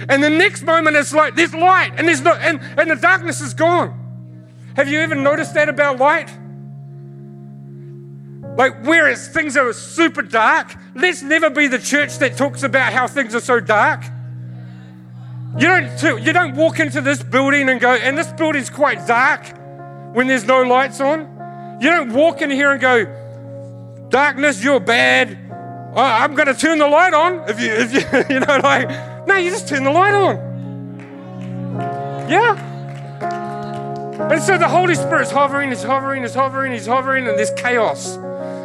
And 0.08 0.24
the 0.24 0.30
next 0.30 0.64
moment 0.64 0.96
it's 0.96 1.14
like 1.14 1.36
there's 1.36 1.54
light 1.54 1.94
and 1.98 2.08
there's 2.08 2.22
no 2.22 2.34
and, 2.34 2.60
and 2.78 2.90
the 2.90 2.96
darkness 2.96 3.42
is 3.42 3.54
gone. 3.54 3.96
Have 4.76 4.88
you 4.88 5.00
ever 5.00 5.16
noticed 5.16 5.54
that 5.56 5.68
about 5.68 5.98
light? 5.98 6.30
Like 8.56 8.84
whereas 8.84 9.28
things 9.28 9.58
are 9.58 9.74
super 9.74 10.22
dark, 10.22 10.76
let's 10.96 11.22
never 11.22 11.50
be 11.50 11.68
the 11.68 11.80
church 11.80 12.18
that 12.20 12.38
talks 12.38 12.64
about 12.64 12.94
how 12.94 13.08
things 13.08 13.36
are 13.36 13.42
so 13.42 13.60
dark. 13.60 14.04
You 15.58 15.68
don't 15.68 16.24
you 16.24 16.32
don't 16.32 16.56
walk 16.56 16.80
into 16.80 17.02
this 17.02 17.24
building 17.24 17.70
and 17.70 17.82
go, 17.82 17.94
and 17.94 18.18
this 18.18 18.32
building's 18.34 18.70
quite 18.70 19.06
dark 19.08 19.46
when 20.14 20.28
there's 20.28 20.46
no 20.46 20.62
lights 20.62 21.02
on. 21.02 21.78
You 21.82 21.90
don't 21.90 22.14
walk 22.14 22.42
in 22.42 22.52
here 22.52 22.72
and 22.72 22.82
go, 22.82 23.06
darkness, 24.10 24.64
you're 24.64 24.80
bad. 24.80 25.38
I'm 25.96 26.36
going 26.36 26.48
to 26.48 26.54
turn 26.54 26.78
the 26.78 26.88
light 26.88 27.14
on. 27.14 27.50
If 27.50 27.60
you, 27.60 27.72
if 27.72 27.94
you, 27.94 28.36
you 28.36 28.40
know, 28.42 28.60
like, 28.62 28.90
no, 29.30 29.36
you 29.36 29.52
just 29.52 29.68
turn 29.68 29.84
the 29.84 29.92
light 29.92 30.16
on. 30.16 30.36
Yeah. 32.28 32.66
And 34.32 34.42
so 34.42 34.58
the 34.58 34.68
Holy 34.68 34.96
Spirit's 34.96 35.32
hovering, 35.32 35.70
he's 35.70 35.84
hovering, 35.84 36.24
he's 36.24 36.34
hovering, 36.34 36.74
he's 36.74 36.88
hovering, 36.88 37.28
and 37.28 37.38
there's 37.38 37.52
chaos. 37.52 38.18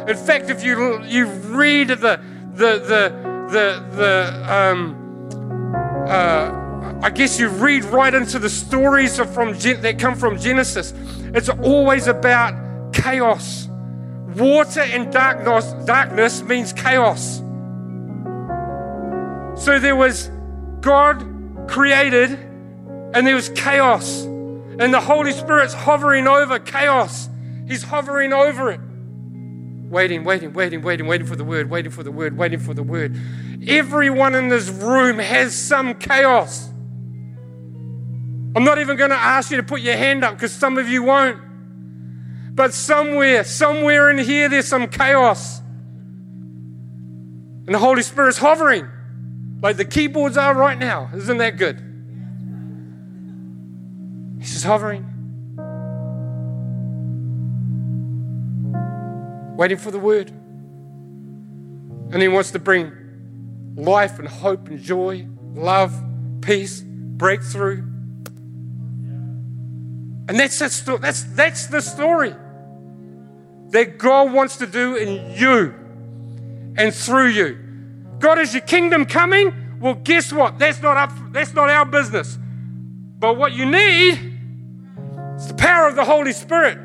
In 0.09 0.17
fact, 0.17 0.49
if 0.49 0.63
you 0.63 1.03
you 1.03 1.27
read 1.27 1.89
the 1.89 2.19
the 2.55 2.79
the 2.79 3.03
the 3.51 3.85
the 3.95 4.53
um 4.53 4.95
uh, 6.07 6.99
I 7.03 7.09
guess 7.11 7.39
you 7.39 7.49
read 7.49 7.83
right 7.85 8.13
into 8.13 8.39
the 8.39 8.49
stories 8.49 9.19
from 9.19 9.57
Gen- 9.57 9.81
that 9.81 9.99
come 9.99 10.15
from 10.15 10.39
Genesis. 10.39 10.93
It's 11.33 11.49
always 11.49 12.07
about 12.07 12.93
chaos. 12.93 13.67
Water 14.35 14.81
and 14.81 15.13
darkness, 15.13 15.73
darkness 15.85 16.41
means 16.41 16.73
chaos. 16.73 17.37
So 19.63 19.79
there 19.79 19.95
was 19.95 20.29
God 20.85 21.67
created, 21.67 22.29
and 22.31 23.25
there 23.25 23.33
was 23.33 23.49
chaos, 23.49 24.23
and 24.23 24.93
the 24.93 25.01
Holy 25.01 25.31
Spirit's 25.31 25.73
hovering 25.73 26.27
over 26.27 26.59
chaos. 26.59 27.27
He's 27.67 27.81
hovering 27.81 28.31
over 28.31 28.69
it. 28.69 28.79
waiting, 29.89 30.23
waiting, 30.23 30.53
waiting, 30.53 30.83
waiting, 30.83 31.07
waiting 31.07 31.25
for 31.25 31.35
the 31.35 31.43
word, 31.43 31.71
waiting 31.71 31.91
for 31.91 32.03
the 32.03 32.11
word, 32.11 32.37
waiting 32.37 32.59
for 32.59 32.75
the 32.75 32.83
word. 32.83 33.19
Everyone 33.67 34.35
in 34.35 34.49
this 34.49 34.69
room 34.69 35.17
has 35.17 35.55
some 35.55 35.95
chaos. 35.95 36.67
I'm 38.55 38.63
not 38.63 38.77
even 38.77 38.95
going 38.95 39.09
to 39.09 39.17
ask 39.17 39.49
you 39.49 39.57
to 39.57 39.63
put 39.63 39.81
your 39.81 39.97
hand 39.97 40.23
up 40.23 40.35
because 40.35 40.51
some 40.51 40.77
of 40.77 40.87
you 40.87 41.01
won't. 41.01 41.41
But 42.53 42.73
somewhere, 42.75 43.43
somewhere 43.43 44.11
in 44.11 44.19
here, 44.19 44.49
there's 44.49 44.67
some 44.67 44.87
chaos. 44.87 45.61
And 47.65 47.73
the 47.73 47.79
Holy 47.79 48.03
Spirit's 48.03 48.37
hovering 48.37 48.87
like 49.61 49.77
the 49.77 49.85
keyboards 49.85 50.37
are 50.37 50.53
right 50.53 50.77
now. 50.77 51.09
Isn't 51.13 51.37
that 51.37 51.57
good? 51.57 51.81
He's 54.39 54.53
just 54.53 54.65
hovering, 54.65 55.03
waiting 59.57 59.77
for 59.77 59.91
the 59.91 59.99
word. 59.99 60.29
And 62.11 62.21
he 62.21 62.27
wants 62.27 62.51
to 62.51 62.59
bring 62.59 62.91
life 63.75 64.19
and 64.19 64.27
hope 64.27 64.67
and 64.67 64.79
joy, 64.79 65.27
love, 65.53 65.93
peace, 66.41 66.81
breakthrough. 66.85 67.77
And 70.27 70.39
that's, 70.39 70.59
that's, 70.59 70.81
that's, 70.81 71.23
that's 71.23 71.67
the 71.67 71.81
story 71.81 72.35
that 73.69 73.97
God 73.97 74.31
wants 74.31 74.57
to 74.57 74.67
do 74.67 74.95
in 74.95 75.35
you 75.35 75.73
and 76.77 76.93
through 76.93 77.29
you. 77.29 77.64
God, 78.19 78.39
is 78.39 78.53
your 78.53 78.61
kingdom 78.61 79.05
coming? 79.05 79.53
Well, 79.79 79.95
guess 79.95 80.31
what? 80.31 80.57
That's 80.57 80.81
not 80.81 80.97
up, 80.97 81.11
that's 81.31 81.53
not 81.53 81.69
our 81.69 81.85
business. 81.85 82.37
But 83.19 83.37
what 83.37 83.53
you 83.53 83.65
need 83.65 84.19
is 85.37 85.47
the 85.47 85.53
power 85.55 85.87
of 85.87 85.95
the 85.95 86.05
Holy 86.05 86.33
Spirit. 86.33 86.77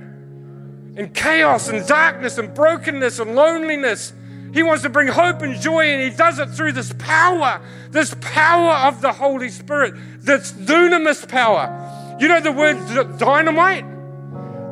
And 0.97 1.15
chaos 1.15 1.69
and 1.69 1.87
darkness 1.87 2.39
and 2.39 2.53
brokenness 2.53 3.21
and 3.21 3.35
loneliness. 3.35 4.13
He 4.53 4.63
wants 4.63 4.83
to 4.83 4.89
bring 4.89 5.07
hope 5.07 5.43
and 5.43 5.55
joy, 5.61 5.85
and 5.93 6.03
he 6.03 6.17
does 6.17 6.41
it 6.41 6.51
through 6.51 6.73
this 6.73 6.93
power, 6.99 7.61
this 7.91 8.15
power 8.21 8.89
of 8.89 9.01
the 9.01 9.13
Holy 9.13 9.49
Spirit, 9.49 9.95
this 10.19 10.51
dunamis 10.51 11.29
power. 11.29 12.17
You 12.19 12.29
know 12.29 12.41
the 12.41 12.53
word 12.53 13.19
dynamite? 13.19 13.85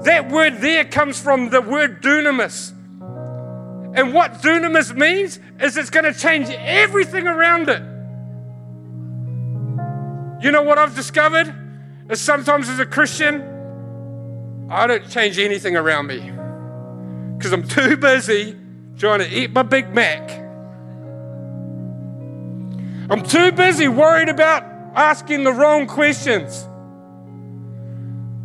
That 0.05 0.31
word 0.31 0.59
there 0.59 0.85
comes 0.85 1.21
from 1.21 1.51
the 1.51 1.61
word 1.61 2.03
dunamis. 2.03 2.73
And 3.95 4.13
what 4.15 4.35
dunamis 4.35 4.95
means 4.95 5.41
is 5.61 5.77
it's 5.77 5.91
going 5.91 6.13
to 6.13 6.19
change 6.19 6.51
everything 6.51 7.27
around 7.27 7.69
it. 7.69 7.83
You 10.45 10.53
know 10.53 10.63
what 10.63 10.79
I've 10.79 10.95
discovered? 10.95 11.53
Is 12.11 12.21
sometimes 12.21 12.69
as 12.69 12.79
a 12.79 12.87
Christian, 12.87 13.43
I 14.71 14.87
don't 14.87 15.09
change 15.09 15.39
anything 15.39 15.77
around 15.77 16.07
me 16.07 16.33
because 17.37 17.53
I'm 17.53 17.67
too 17.67 17.97
busy 17.97 18.57
trying 18.97 19.21
to 19.21 19.29
eat 19.29 19.53
my 19.53 19.63
Big 19.63 19.95
Mac. 19.95 20.31
I'm 23.11 23.23
too 23.23 23.53
busy 23.53 23.89
worried 23.89 24.29
about 24.29 24.65
asking 24.95 25.45
the 25.45 25.53
wrong 25.53 25.87
questions. 25.87 26.67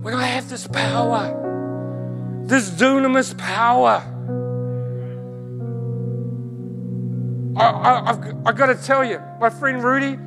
When 0.02 0.14
I 0.14 0.26
have 0.26 0.50
this 0.50 0.68
power, 0.68 2.44
this 2.46 2.70
dunamis 2.70 3.38
power, 3.38 4.04
I, 7.72 8.04
have 8.08 8.38
I've 8.46 8.58
got 8.58 8.68
to 8.68 8.76
tell 8.76 9.04
you, 9.04 9.22
my 9.40 9.50
friend 9.50 9.84
Rudy, 9.84 10.18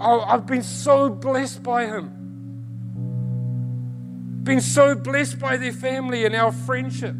I, 0.00 0.34
I've 0.34 0.46
been 0.46 0.62
so 0.62 1.08
blessed 1.08 1.62
by 1.62 1.86
him. 1.86 2.12
Been 4.42 4.60
so 4.60 4.94
blessed 4.94 5.38
by 5.38 5.56
their 5.56 5.72
family 5.72 6.24
and 6.24 6.34
our 6.34 6.52
friendship. 6.52 7.14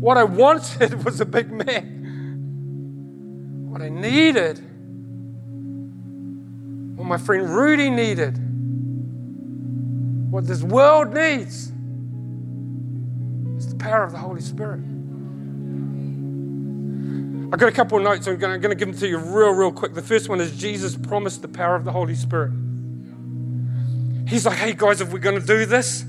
What 0.00 0.16
I 0.16 0.24
wanted 0.24 1.04
was 1.04 1.20
a 1.20 1.26
Big 1.26 1.50
Mac. 1.50 1.84
What 3.70 3.82
I 3.82 3.88
needed, 3.88 4.58
what 6.96 7.06
my 7.06 7.18
friend 7.18 7.48
Rudy 7.48 7.90
needed, 7.90 8.36
what 10.30 10.46
this 10.46 10.62
world 10.62 11.14
needs, 11.14 11.72
is 13.56 13.68
the 13.68 13.76
power 13.76 14.04
of 14.04 14.12
the 14.12 14.18
Holy 14.18 14.40
Spirit. 14.40 14.91
I've 17.52 17.58
got 17.58 17.68
a 17.68 17.72
couple 17.72 17.98
of 17.98 18.04
notes. 18.04 18.26
I'm 18.26 18.38
going, 18.38 18.62
to, 18.62 18.74
give 18.74 18.88
them 18.88 18.96
to 18.98 19.06
you 19.06 19.18
real, 19.18 19.50
real 19.50 19.72
quick. 19.72 19.92
The 19.92 20.00
first 20.00 20.30
one 20.30 20.40
is 20.40 20.56
Jesus 20.56 20.96
promised 20.96 21.42
the 21.42 21.48
power 21.48 21.76
of 21.76 21.84
the 21.84 21.92
Holy 21.92 22.14
Spirit. 22.14 22.50
He's 24.26 24.46
like, 24.46 24.56
hey, 24.56 24.72
guys, 24.72 25.02
if 25.02 25.12
we're 25.12 25.18
going 25.18 25.38
to 25.38 25.46
do 25.46 25.66
this, 25.66 26.02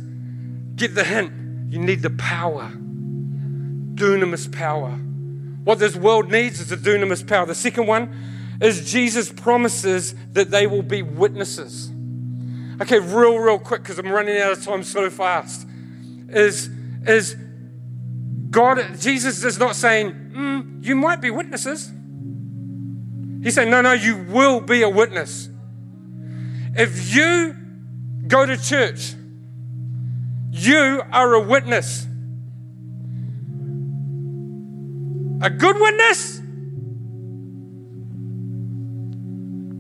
get 0.78 0.96
the 0.96 1.04
hint. 1.04 1.34
You 1.70 1.80
need 1.80 2.02
the 2.02 2.12
power, 2.12 2.72
dunamis 2.72 4.50
power. 4.54 4.92
What 5.66 5.80
this 5.80 5.98
world 5.98 6.32
needs 6.32 6.62
is 6.62 6.72
a 6.72 6.78
dunamis 6.78 7.28
power. 7.28 7.46
The 7.46 7.56
second 7.56 7.88
one 7.88 8.16
is 8.62 8.90
Jesus 8.90 9.30
promises 9.30 10.16
that 10.32 10.50
they 10.50 10.66
will 10.66 10.82
be 10.82 11.02
witnesses. 11.02 11.92
Okay, 12.82 13.00
real, 13.00 13.38
real 13.38 13.60
quick, 13.60 13.82
because 13.82 14.00
I'm 14.00 14.10
running 14.10 14.38
out 14.38 14.54
of 14.54 14.64
time 14.64 14.84
so 14.84 15.10
fast. 15.10 15.68
Is, 16.30 16.70
is 17.06 17.36
God, 18.54 19.00
Jesus 19.00 19.44
is 19.44 19.58
not 19.58 19.76
saying, 19.76 20.14
mm, 20.14 20.86
you 20.86 20.96
might 20.96 21.22
be 21.22 21.32
witnesses. 21.32 21.92
He's 23.42 23.56
saying, 23.56 23.72
no, 23.72 23.82
no, 23.82 23.94
you 23.94 24.16
will 24.30 24.62
be 24.62 24.84
a 24.84 24.90
witness. 24.90 25.50
If 26.76 27.16
you 27.16 27.56
go 28.28 28.46
to 28.46 28.56
church, 28.56 29.16
you 30.52 31.02
are 31.12 31.34
a 31.34 31.42
witness. 31.42 32.06
A 35.42 35.50
good 35.50 35.76
witness 35.80 36.40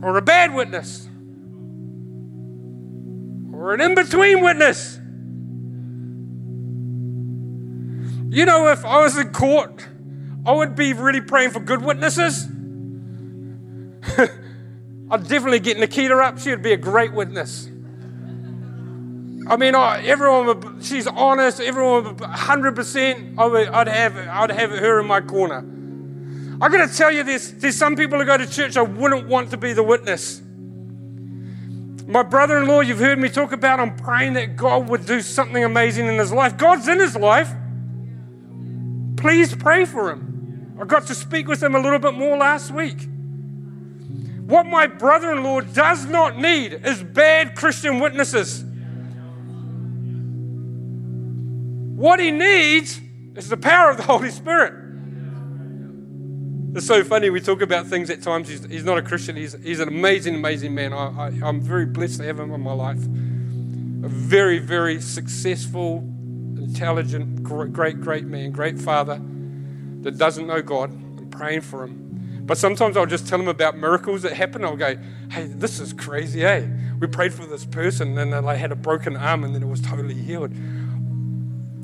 or 0.02 0.18
a 0.18 0.22
bad 0.22 0.54
witness 0.54 1.08
or 3.54 3.76
an 3.76 3.82
in 3.82 3.94
between 3.94 4.44
witness. 4.44 5.00
You 8.34 8.46
know, 8.48 8.68
if 8.70 8.84
I 8.84 8.98
was 9.04 9.16
in 9.16 9.32
court, 9.32 9.86
I 10.44 10.54
would 10.54 10.76
be 10.76 10.94
really 10.94 11.22
praying 11.22 11.52
for 11.52 11.60
good 11.60 11.84
witnesses. 11.84 12.46
I'd 15.12 15.28
definitely 15.28 15.60
get 15.60 15.78
Nikita 15.78 16.16
up. 16.18 16.40
She 16.40 16.50
would 16.50 16.64
be 16.64 16.74
a 16.74 16.78
great 16.78 17.14
witness. 17.14 17.68
I 19.48 19.56
mean, 19.56 19.76
I, 19.76 20.02
everyone, 20.04 20.48
would, 20.48 20.84
she's 20.84 21.06
honest. 21.06 21.60
Everyone, 21.60 22.18
hundred 22.18 22.76
percent. 22.76 23.38
I 23.38 23.46
would, 23.46 23.68
I'd 23.68 23.88
have, 23.88 24.18
I'd 24.18 24.50
have 24.50 24.72
her 24.72 25.00
in 25.00 25.06
my 25.06 25.22
corner. 25.22 25.64
I 26.60 26.70
got 26.70 26.90
to 26.90 26.98
tell 26.98 27.12
you 27.12 27.22
this: 27.24 27.52
there's 27.52 27.76
some 27.76 27.96
people 27.96 28.18
who 28.18 28.26
go 28.26 28.36
to 28.36 28.50
church 28.50 28.78
I 28.78 28.82
wouldn't 28.82 29.28
want 29.28 29.52
to 29.52 29.58
be 29.58 29.74
the 29.74 29.84
witness. 29.84 30.42
My 32.08 32.24
brother-in-law, 32.24 32.80
you've 32.80 32.98
heard 32.98 33.20
me 33.20 33.30
talk 33.30 33.52
about. 33.52 33.80
I'm 33.80 33.96
praying 33.96 34.34
that 34.34 34.56
God 34.56 34.90
would 34.90 35.06
do 35.06 35.22
something 35.22 35.64
amazing 35.64 36.08
in 36.08 36.18
his 36.18 36.34
life. 36.34 36.58
God's 36.58 36.88
in 36.88 37.00
his 37.00 37.16
life. 37.16 37.54
Please 39.24 39.56
pray 39.56 39.86
for 39.86 40.12
him. 40.12 40.76
I 40.82 40.84
got 40.84 41.08
to 41.08 41.16
speak 41.16 41.48
with 41.48 41.64
him 41.64 41.76
a 41.76 41.80
little 41.80 41.98
bit 41.98 42.14
more 42.14 42.36
last 42.36 42.72
week. 42.72 43.08
What 44.46 44.66
my 44.66 44.86
brother 44.86 45.32
in 45.32 45.44
law 45.44 45.62
does 45.62 46.04
not 46.04 46.38
need 46.38 46.74
is 46.74 47.02
bad 47.02 47.56
Christian 47.56 48.02
witnesses. 48.02 48.66
What 51.96 52.20
he 52.20 52.32
needs 52.32 53.00
is 53.36 53.48
the 53.48 53.56
power 53.56 53.90
of 53.90 53.96
the 53.96 54.04
Holy 54.04 54.30
Spirit. 54.30 54.74
It's 56.76 56.86
so 56.86 57.02
funny. 57.06 57.30
We 57.30 57.40
talk 57.40 57.62
about 57.62 57.88
things 57.88 58.10
at 58.10 58.22
times. 58.22 58.50
He's, 58.50 58.66
he's 58.66 58.84
not 58.84 58.98
a 58.98 59.02
Christian. 59.02 59.38
He's, 59.38 59.54
he's 59.64 59.80
an 59.80 59.88
amazing, 59.88 60.36
amazing 60.36 60.76
man. 60.76 60.92
I, 60.92 61.28
I, 61.28 61.28
I'm 61.46 61.62
very 61.62 61.86
blessed 61.86 62.18
to 62.18 62.26
have 62.26 62.42
him 62.42 62.52
in 62.52 62.60
my 62.60 62.74
life. 62.74 63.00
A 63.02 64.10
very, 64.10 64.60
very 64.60 65.00
successful, 65.00 66.13
intelligent, 66.74 67.44
great, 67.44 68.02
great 68.02 68.26
man, 68.26 68.50
great 68.50 68.80
father 68.80 69.22
that 70.02 70.18
doesn't 70.18 70.48
know 70.48 70.60
God. 70.62 70.92
I'm 70.92 71.30
praying 71.30 71.62
for 71.62 71.84
him. 71.84 72.42
But 72.48 72.58
sometimes 72.58 72.98
I'll 72.98 73.06
just 73.06 73.28
tell 73.28 73.40
him 73.40 73.48
about 73.48 73.78
miracles 73.78 74.24
that 74.24 74.34
happen. 74.34 74.66
I'll 74.66 74.76
go, 74.76 74.98
hey, 75.30 75.46
this 75.46 75.80
is 75.80 75.94
crazy, 75.94 76.42
hey. 76.42 76.68
We 77.00 77.06
prayed 77.06 77.32
for 77.32 77.46
this 77.46 77.64
person 77.64 78.18
and 78.18 78.34
then 78.34 78.44
they 78.44 78.58
had 78.58 78.72
a 78.72 78.76
broken 78.76 79.16
arm 79.16 79.44
and 79.44 79.54
then 79.54 79.62
it 79.62 79.68
was 79.68 79.82
totally 79.82 80.16
healed. 80.16 80.52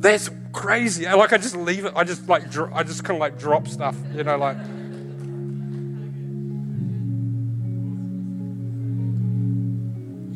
That's 0.02 0.32
crazy. 0.54 1.06
Like 1.06 1.34
I 1.34 1.38
just 1.38 1.56
leave 1.56 1.86
it. 1.86 1.94
I 1.96 2.04
just 2.04 2.28
like, 2.28 2.44
I 2.74 2.82
just 2.82 3.04
kind 3.04 3.16
of 3.16 3.22
like 3.22 3.38
drop 3.38 3.68
stuff, 3.68 3.96
you 4.14 4.24
know, 4.24 4.38
like. 4.38 4.58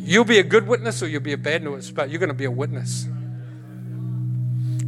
You'll 0.05 0.25
be 0.25 0.37
a 0.37 0.43
good 0.43 0.67
witness 0.67 1.01
or 1.01 1.07
you'll 1.07 1.21
be 1.21 1.33
a 1.33 1.37
bad 1.37 1.63
witness, 1.63 1.89
but 1.89 2.11
you're 2.11 2.19
going 2.19 2.29
to 2.29 2.35
be 2.35 2.45
a 2.45 2.51
witness. 2.51 3.07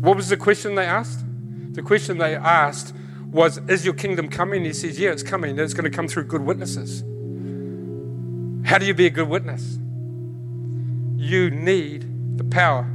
What 0.06 0.18
was 0.18 0.30
the 0.30 0.38
question 0.38 0.76
they 0.76 0.86
asked? 0.86 1.26
The 1.74 1.82
question 1.82 2.20
they 2.20 2.36
asked 2.36 2.94
was, 3.32 3.58
Is 3.68 3.84
your 3.84 3.96
kingdom 3.96 4.30
coming? 4.30 4.64
He 4.64 4.72
says, 4.72 5.00
Yeah, 5.00 5.10
it's 5.10 5.24
coming. 5.24 5.58
It's 5.58 5.74
going 5.74 5.90
to 5.90 5.90
come 5.90 6.08
through 6.08 6.26
good 6.26 6.44
witnesses. 6.44 7.02
How 8.68 8.78
do 8.78 8.86
you 8.86 8.94
be 8.94 9.08
a 9.08 9.10
good 9.10 9.28
witness? 9.28 9.80
You 11.18 11.50
need 11.50 12.38
the 12.38 12.44
power 12.44 12.88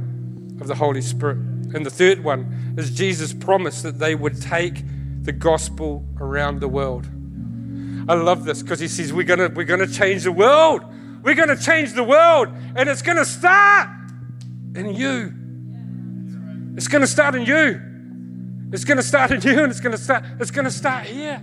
of 0.61 0.67
the 0.67 0.75
Holy 0.75 1.01
Spirit. 1.01 1.37
And 1.73 1.85
the 1.85 1.89
third 1.89 2.23
one 2.23 2.75
is 2.77 2.91
Jesus' 2.91 3.33
promised 3.33 3.83
that 3.83 3.99
they 3.99 4.15
would 4.15 4.41
take 4.41 4.81
the 5.23 5.33
gospel 5.33 6.05
around 6.17 6.61
the 6.61 6.69
world. 6.69 7.07
I 8.07 8.13
love 8.13 8.45
this 8.45 8.61
because 8.61 8.79
he 8.79 8.87
says, 8.87 9.11
We're 9.11 9.23
going 9.23 9.53
we're 9.53 9.65
gonna 9.65 9.85
change 9.85 10.23
the 10.23 10.31
world. 10.31 10.83
We're 11.23 11.35
going 11.35 11.49
to 11.49 11.61
change 11.61 11.93
the 11.93 12.03
world. 12.05 12.47
And 12.75 12.87
it's 12.87 13.01
going 13.01 13.17
to 13.17 13.25
start 13.25 13.89
in 14.75 14.95
you. 14.95 15.40
It's 16.75 16.87
going 16.87 17.01
to 17.01 17.07
start 17.07 17.35
in 17.35 17.45
you. 17.45 17.81
It's 18.71 18.85
going 18.85 18.97
to 18.97 19.03
start 19.03 19.31
in 19.31 19.41
you 19.41 19.63
and 19.63 19.71
it's 19.71 19.81
going 19.81 19.91
to 19.91 19.97
start 20.01 20.23
it's 20.39 20.51
going 20.51 20.65
to 20.65 20.71
start 20.71 21.05
here. 21.05 21.41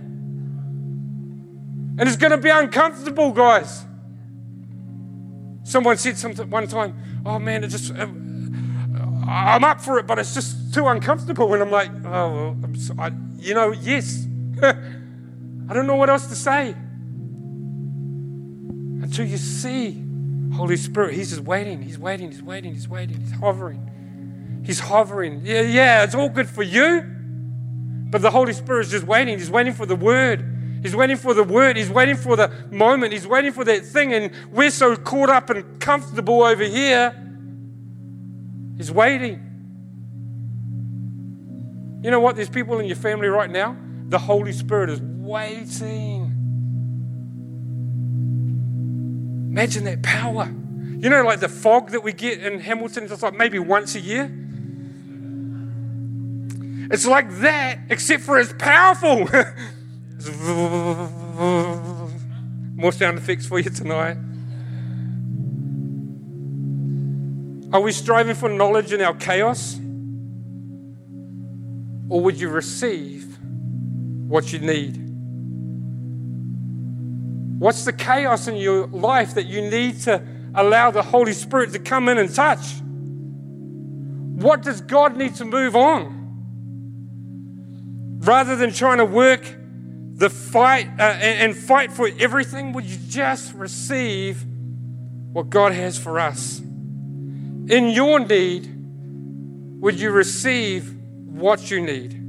And 1.99 2.01
it's 2.01 2.17
going 2.17 2.31
to 2.31 2.37
be 2.37 2.49
uncomfortable, 2.49 3.31
guys. 3.31 3.85
Someone 5.63 5.97
said 5.97 6.17
something 6.17 6.49
one 6.49 6.65
time, 6.67 6.95
"Oh 7.25 7.37
man, 7.37 7.63
it 7.63 7.67
just 7.67 7.93
uh, 7.93 8.07
I'm 9.27 9.63
up 9.63 9.81
for 9.81 9.99
it, 9.99 10.07
but 10.07 10.17
it's 10.17 10.33
just 10.33 10.73
too 10.73 10.87
uncomfortable." 10.87 11.53
And 11.53 11.61
I'm 11.61 11.69
like, 11.69 11.91
"Oh, 12.05 12.55
well, 12.59 12.75
so, 12.75 12.95
I, 12.97 13.11
you 13.37 13.53
know, 13.53 13.71
yes." 13.71 14.25
I 14.61 15.73
don't 15.73 15.85
know 15.85 15.95
what 15.95 16.09
else 16.09 16.25
to 16.27 16.35
say. 16.35 16.69
Until 19.01 19.25
you 19.25 19.37
see 19.37 20.03
Holy 20.55 20.77
Spirit, 20.77 21.13
He's 21.13 21.29
just 21.29 21.43
waiting, 21.43 21.81
He's 21.81 21.99
waiting, 21.99 22.31
He's 22.31 22.41
waiting, 22.41 22.73
He's 22.73 22.87
waiting, 22.87 23.19
He's 23.19 23.31
hovering. 23.33 23.88
He's 24.69 24.81
hovering. 24.81 25.41
Yeah, 25.43 25.61
yeah, 25.61 26.03
it's 26.03 26.13
all 26.13 26.29
good 26.29 26.47
for 26.47 26.61
you. 26.61 27.01
But 28.11 28.21
the 28.21 28.29
Holy 28.29 28.53
Spirit 28.53 28.81
is 28.81 28.91
just 28.91 29.03
waiting. 29.03 29.39
He's 29.39 29.49
waiting 29.49 29.73
for 29.73 29.87
the 29.87 29.95
word. 29.95 30.45
He's 30.83 30.95
waiting 30.95 31.17
for 31.17 31.33
the 31.33 31.43
word. 31.43 31.75
He's 31.75 31.89
waiting 31.89 32.15
for 32.15 32.35
the 32.35 32.51
moment. 32.69 33.11
He's 33.11 33.25
waiting 33.25 33.51
for 33.51 33.65
that 33.65 33.83
thing. 33.83 34.13
And 34.13 34.31
we're 34.51 34.69
so 34.69 34.95
caught 34.95 35.31
up 35.31 35.49
and 35.49 35.79
comfortable 35.79 36.43
over 36.43 36.63
here. 36.63 37.15
He's 38.77 38.91
waiting. 38.91 39.41
You 42.03 42.11
know 42.11 42.19
what? 42.19 42.35
There's 42.35 42.47
people 42.47 42.77
in 42.77 42.85
your 42.85 42.95
family 42.95 43.27
right 43.27 43.49
now. 43.49 43.75
The 44.09 44.19
Holy 44.19 44.53
Spirit 44.53 44.91
is 44.91 45.01
waiting. 45.01 46.25
Imagine 49.49 49.83
that 49.85 50.03
power. 50.03 50.45
You 50.45 51.09
know, 51.09 51.23
like 51.23 51.39
the 51.39 51.49
fog 51.49 51.89
that 51.89 52.03
we 52.03 52.13
get 52.13 52.43
in 52.43 52.59
Hamilton, 52.59 53.05
it's 53.05 53.23
like 53.23 53.33
maybe 53.33 53.57
once 53.57 53.95
a 53.95 53.99
year. 53.99 54.31
It's 56.91 57.05
like 57.05 57.29
that, 57.41 57.79
except 57.89 58.23
for 58.23 58.39
it's 58.39 58.53
powerful. 58.53 59.19
More 62.75 62.91
sound 62.91 63.17
effects 63.19 63.45
for 63.45 63.59
you 63.59 63.69
tonight. 63.69 64.17
Are 67.71 67.81
we 67.81 67.91
striving 67.91 68.35
for 68.35 68.49
knowledge 68.49 68.91
in 68.91 69.01
our 69.01 69.13
chaos? 69.13 69.79
Or 72.09 72.21
would 72.21 72.39
you 72.39 72.49
receive 72.49 73.37
what 74.27 74.51
you 74.51 74.57
need? 74.57 74.97
What's 77.59 77.85
the 77.85 77.93
chaos 77.93 78.47
in 78.47 78.55
your 78.55 78.87
life 78.87 79.35
that 79.35 79.45
you 79.45 79.61
need 79.61 79.99
to 80.01 80.23
allow 80.55 80.89
the 80.89 81.03
Holy 81.03 81.33
Spirit 81.33 81.71
to 81.73 81.79
come 81.79 82.09
in 82.09 82.17
and 82.17 82.33
touch? 82.33 82.81
What 84.41 84.63
does 84.63 84.81
God 84.81 85.15
need 85.17 85.35
to 85.35 85.45
move 85.45 85.75
on? 85.75 86.18
Rather 88.29 88.55
than 88.55 88.71
trying 88.71 88.99
to 88.99 89.05
work 89.05 89.43
the 90.13 90.29
fight 90.29 90.85
uh, 90.99 91.01
and, 91.01 91.51
and 91.51 91.57
fight 91.57 91.91
for 91.91 92.07
everything, 92.19 92.73
would 92.73 92.85
you 92.85 92.99
just 93.07 93.55
receive 93.55 94.45
what 95.33 95.49
God 95.49 95.71
has 95.71 95.97
for 95.97 96.19
us? 96.19 96.59
In 96.59 97.89
your 97.89 98.19
need, 98.19 98.71
would 99.81 99.99
you 99.99 100.11
receive 100.11 100.95
what 101.25 101.71
you 101.71 101.81
need? 101.81 102.23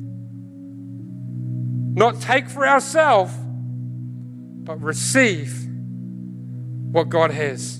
Not 1.94 2.18
take 2.22 2.48
for 2.48 2.66
ourselves, 2.66 3.34
but 3.36 4.80
receive 4.80 5.52
what 6.92 7.10
God 7.10 7.30
has. 7.30 7.76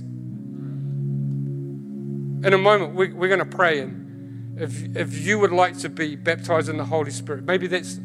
In 2.43 2.51
a 2.53 2.59
moment, 2.59 2.95
we, 2.95 3.15
we're 3.15 3.29
going 3.29 3.39
to 3.39 3.47
pray, 3.47 3.81
and 3.81 4.61
if, 4.61 4.95
if 4.95 5.19
you 5.25 5.39
would 5.39 5.53
like 5.53 5.79
to 5.79 5.89
be 5.89 6.17
baptized 6.17 6.69
in 6.69 6.77
the 6.77 6.85
Holy 6.85 7.13
Spirit, 7.13 7.45
maybe 7.45 7.67
that's, 7.67 7.99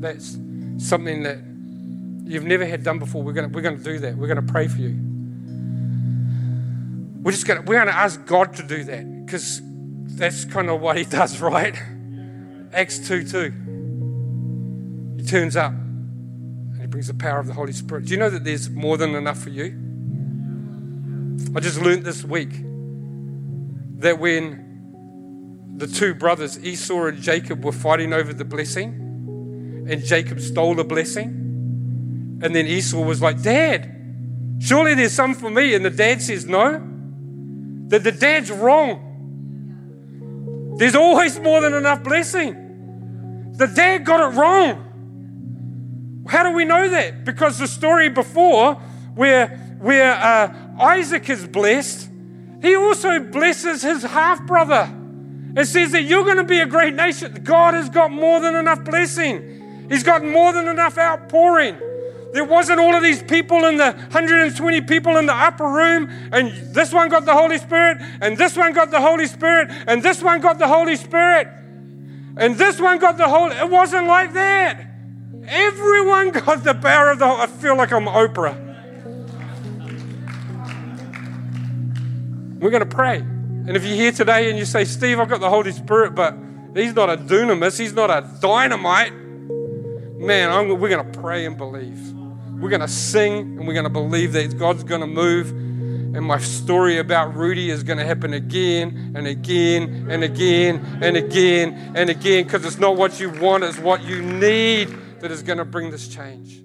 that's 0.00 0.38
something 0.78 1.22
that 1.24 1.38
you've 2.24 2.44
never 2.44 2.66
had 2.66 2.82
done 2.84 2.98
before, 2.98 3.22
we're 3.22 3.32
going 3.32 3.50
we're 3.52 3.62
to 3.62 3.76
do 3.76 3.98
that. 4.00 4.16
We're 4.16 4.26
going 4.26 4.44
to 4.44 4.52
pray 4.52 4.68
for 4.68 4.78
you. 4.78 4.96
We're 7.22 7.32
just 7.32 7.46
going 7.46 7.60
to, 7.60 7.66
we're 7.66 7.76
going 7.76 7.88
to 7.88 7.94
ask 7.94 8.24
God 8.26 8.54
to 8.56 8.62
do 8.62 8.84
that 8.84 9.24
because 9.24 9.60
that's 10.16 10.44
kind 10.44 10.70
of 10.70 10.80
what 10.80 10.96
He 10.96 11.04
does, 11.10 11.40
right? 11.40 11.76
Acts 12.72 13.06
2 13.08 13.24
2. 13.24 15.14
He 15.18 15.26
turns 15.26 15.56
up 15.56 15.72
and 15.72 16.80
He 16.80 16.86
brings 16.86 17.06
the 17.08 17.14
power 17.14 17.40
of 17.40 17.46
the 17.46 17.54
Holy 17.54 17.72
Spirit. 17.72 18.04
Do 18.04 18.12
you 18.12 18.18
know 18.18 18.30
that 18.30 18.44
there's 18.44 18.68
more 18.70 18.96
than 18.96 19.14
enough 19.14 19.38
for 19.38 19.50
you? 19.50 19.84
I 21.56 21.60
just 21.60 21.80
learned 21.80 22.04
this 22.04 22.24
week 22.24 22.50
that 24.00 24.18
when 24.18 25.74
the 25.76 25.86
two 25.86 26.14
brothers, 26.14 26.62
Esau 26.62 27.06
and 27.06 27.22
Jacob, 27.22 27.64
were 27.64 27.72
fighting 27.72 28.12
over 28.12 28.34
the 28.34 28.44
blessing, 28.44 29.07
and 29.88 30.04
Jacob 30.04 30.40
stole 30.40 30.74
the 30.74 30.84
blessing. 30.84 32.40
And 32.42 32.54
then 32.54 32.66
Esau 32.66 33.00
was 33.02 33.20
like, 33.20 33.42
Dad, 33.42 33.94
surely 34.60 34.94
there's 34.94 35.12
some 35.12 35.34
for 35.34 35.50
me. 35.50 35.74
And 35.74 35.84
the 35.84 35.90
dad 35.90 36.22
says, 36.22 36.46
No. 36.46 36.84
That 37.88 38.04
the 38.04 38.12
dad's 38.12 38.50
wrong. 38.50 39.06
There's 40.78 40.94
always 40.94 41.40
more 41.40 41.60
than 41.62 41.74
enough 41.74 42.04
blessing. 42.04 43.54
The 43.56 43.66
dad 43.66 44.04
got 44.04 44.32
it 44.32 44.36
wrong. 44.36 44.84
How 46.28 46.42
do 46.44 46.52
we 46.52 46.64
know 46.66 46.88
that? 46.90 47.24
Because 47.24 47.58
the 47.58 47.66
story 47.66 48.10
before, 48.10 48.74
where, 49.14 49.48
where 49.80 50.12
uh, 50.12 50.54
Isaac 50.78 51.30
is 51.30 51.46
blessed, 51.46 52.10
he 52.60 52.76
also 52.76 53.18
blesses 53.20 53.82
his 53.82 54.02
half 54.02 54.46
brother. 54.46 54.94
It 55.56 55.64
says 55.66 55.92
that 55.92 56.02
you're 56.02 56.24
going 56.24 56.36
to 56.36 56.44
be 56.44 56.60
a 56.60 56.66
great 56.66 56.94
nation. 56.94 57.40
God 57.42 57.74
has 57.74 57.88
got 57.88 58.12
more 58.12 58.38
than 58.40 58.54
enough 58.54 58.84
blessing. 58.84 59.57
He's 59.88 60.02
got 60.02 60.24
more 60.24 60.52
than 60.52 60.68
enough 60.68 60.98
outpouring. 60.98 61.78
There 62.32 62.44
wasn't 62.44 62.78
all 62.78 62.94
of 62.94 63.02
these 63.02 63.22
people 63.22 63.64
in 63.64 63.78
the 63.78 63.92
120 63.92 64.82
people 64.82 65.16
in 65.16 65.26
the 65.26 65.34
upper 65.34 65.66
room, 65.66 66.10
and 66.30 66.52
this 66.74 66.92
one 66.92 67.08
got 67.08 67.24
the 67.24 67.32
Holy 67.32 67.58
Spirit, 67.58 67.98
and 68.20 68.36
this 68.36 68.56
one 68.56 68.74
got 68.74 68.90
the 68.90 69.00
Holy 69.00 69.26
Spirit, 69.26 69.70
and 69.86 70.02
this 70.02 70.22
one 70.22 70.40
got 70.40 70.58
the 70.58 70.68
Holy 70.68 70.96
Spirit, 70.96 71.48
and 72.36 72.56
this 72.56 72.78
one 72.78 72.98
got 72.98 73.16
the 73.16 73.28
Holy. 73.28 73.56
It 73.56 73.70
wasn't 73.70 74.06
like 74.06 74.34
that. 74.34 74.84
Everyone 75.46 76.30
got 76.30 76.62
the 76.64 76.74
power 76.74 77.10
of 77.10 77.18
the. 77.18 77.24
I 77.24 77.46
feel 77.46 77.76
like 77.76 77.92
I'm 77.92 78.04
Oprah. 78.04 78.66
We're 82.60 82.70
going 82.70 82.86
to 82.86 82.86
pray. 82.86 83.18
And 83.18 83.76
if 83.76 83.84
you're 83.84 83.96
here 83.96 84.12
today 84.12 84.50
and 84.50 84.58
you 84.58 84.64
say, 84.64 84.84
Steve, 84.84 85.20
I've 85.20 85.28
got 85.28 85.40
the 85.40 85.48
Holy 85.48 85.72
Spirit, 85.72 86.14
but 86.14 86.36
he's 86.74 86.94
not 86.94 87.08
a 87.08 87.16
dunamis, 87.16 87.78
he's 87.78 87.92
not 87.92 88.10
a 88.10 88.28
dynamite, 88.40 89.12
man, 90.18 90.50
I'm, 90.50 90.68
we're 90.80 90.88
going 90.88 91.10
to 91.10 91.18
pray 91.20 91.46
and 91.46 91.56
believe. 91.56 92.12
We're 92.60 92.70
going 92.70 92.80
to 92.80 92.88
sing 92.88 93.58
and 93.58 93.66
we're 93.66 93.74
going 93.74 93.84
to 93.84 93.90
believe 93.90 94.32
that 94.32 94.58
God's 94.58 94.84
going 94.84 95.00
to 95.00 95.06
move. 95.06 95.50
And 95.50 96.24
my 96.24 96.38
story 96.38 96.98
about 96.98 97.36
Rudy 97.36 97.70
is 97.70 97.82
going 97.82 97.98
to 97.98 98.04
happen 98.04 98.32
again 98.32 99.12
and 99.14 99.26
again 99.26 100.08
and 100.10 100.24
again 100.24 100.98
and 101.00 101.16
again 101.16 101.92
and 101.94 102.10
again 102.10 102.44
because 102.44 102.64
it's 102.64 102.78
not 102.78 102.96
what 102.96 103.20
you 103.20 103.30
want, 103.30 103.62
it's 103.62 103.78
what 103.78 104.02
you 104.02 104.20
need 104.20 104.88
that 105.20 105.30
is 105.30 105.42
going 105.42 105.58
to 105.58 105.64
bring 105.64 105.90
this 105.90 106.08
change. 106.08 106.62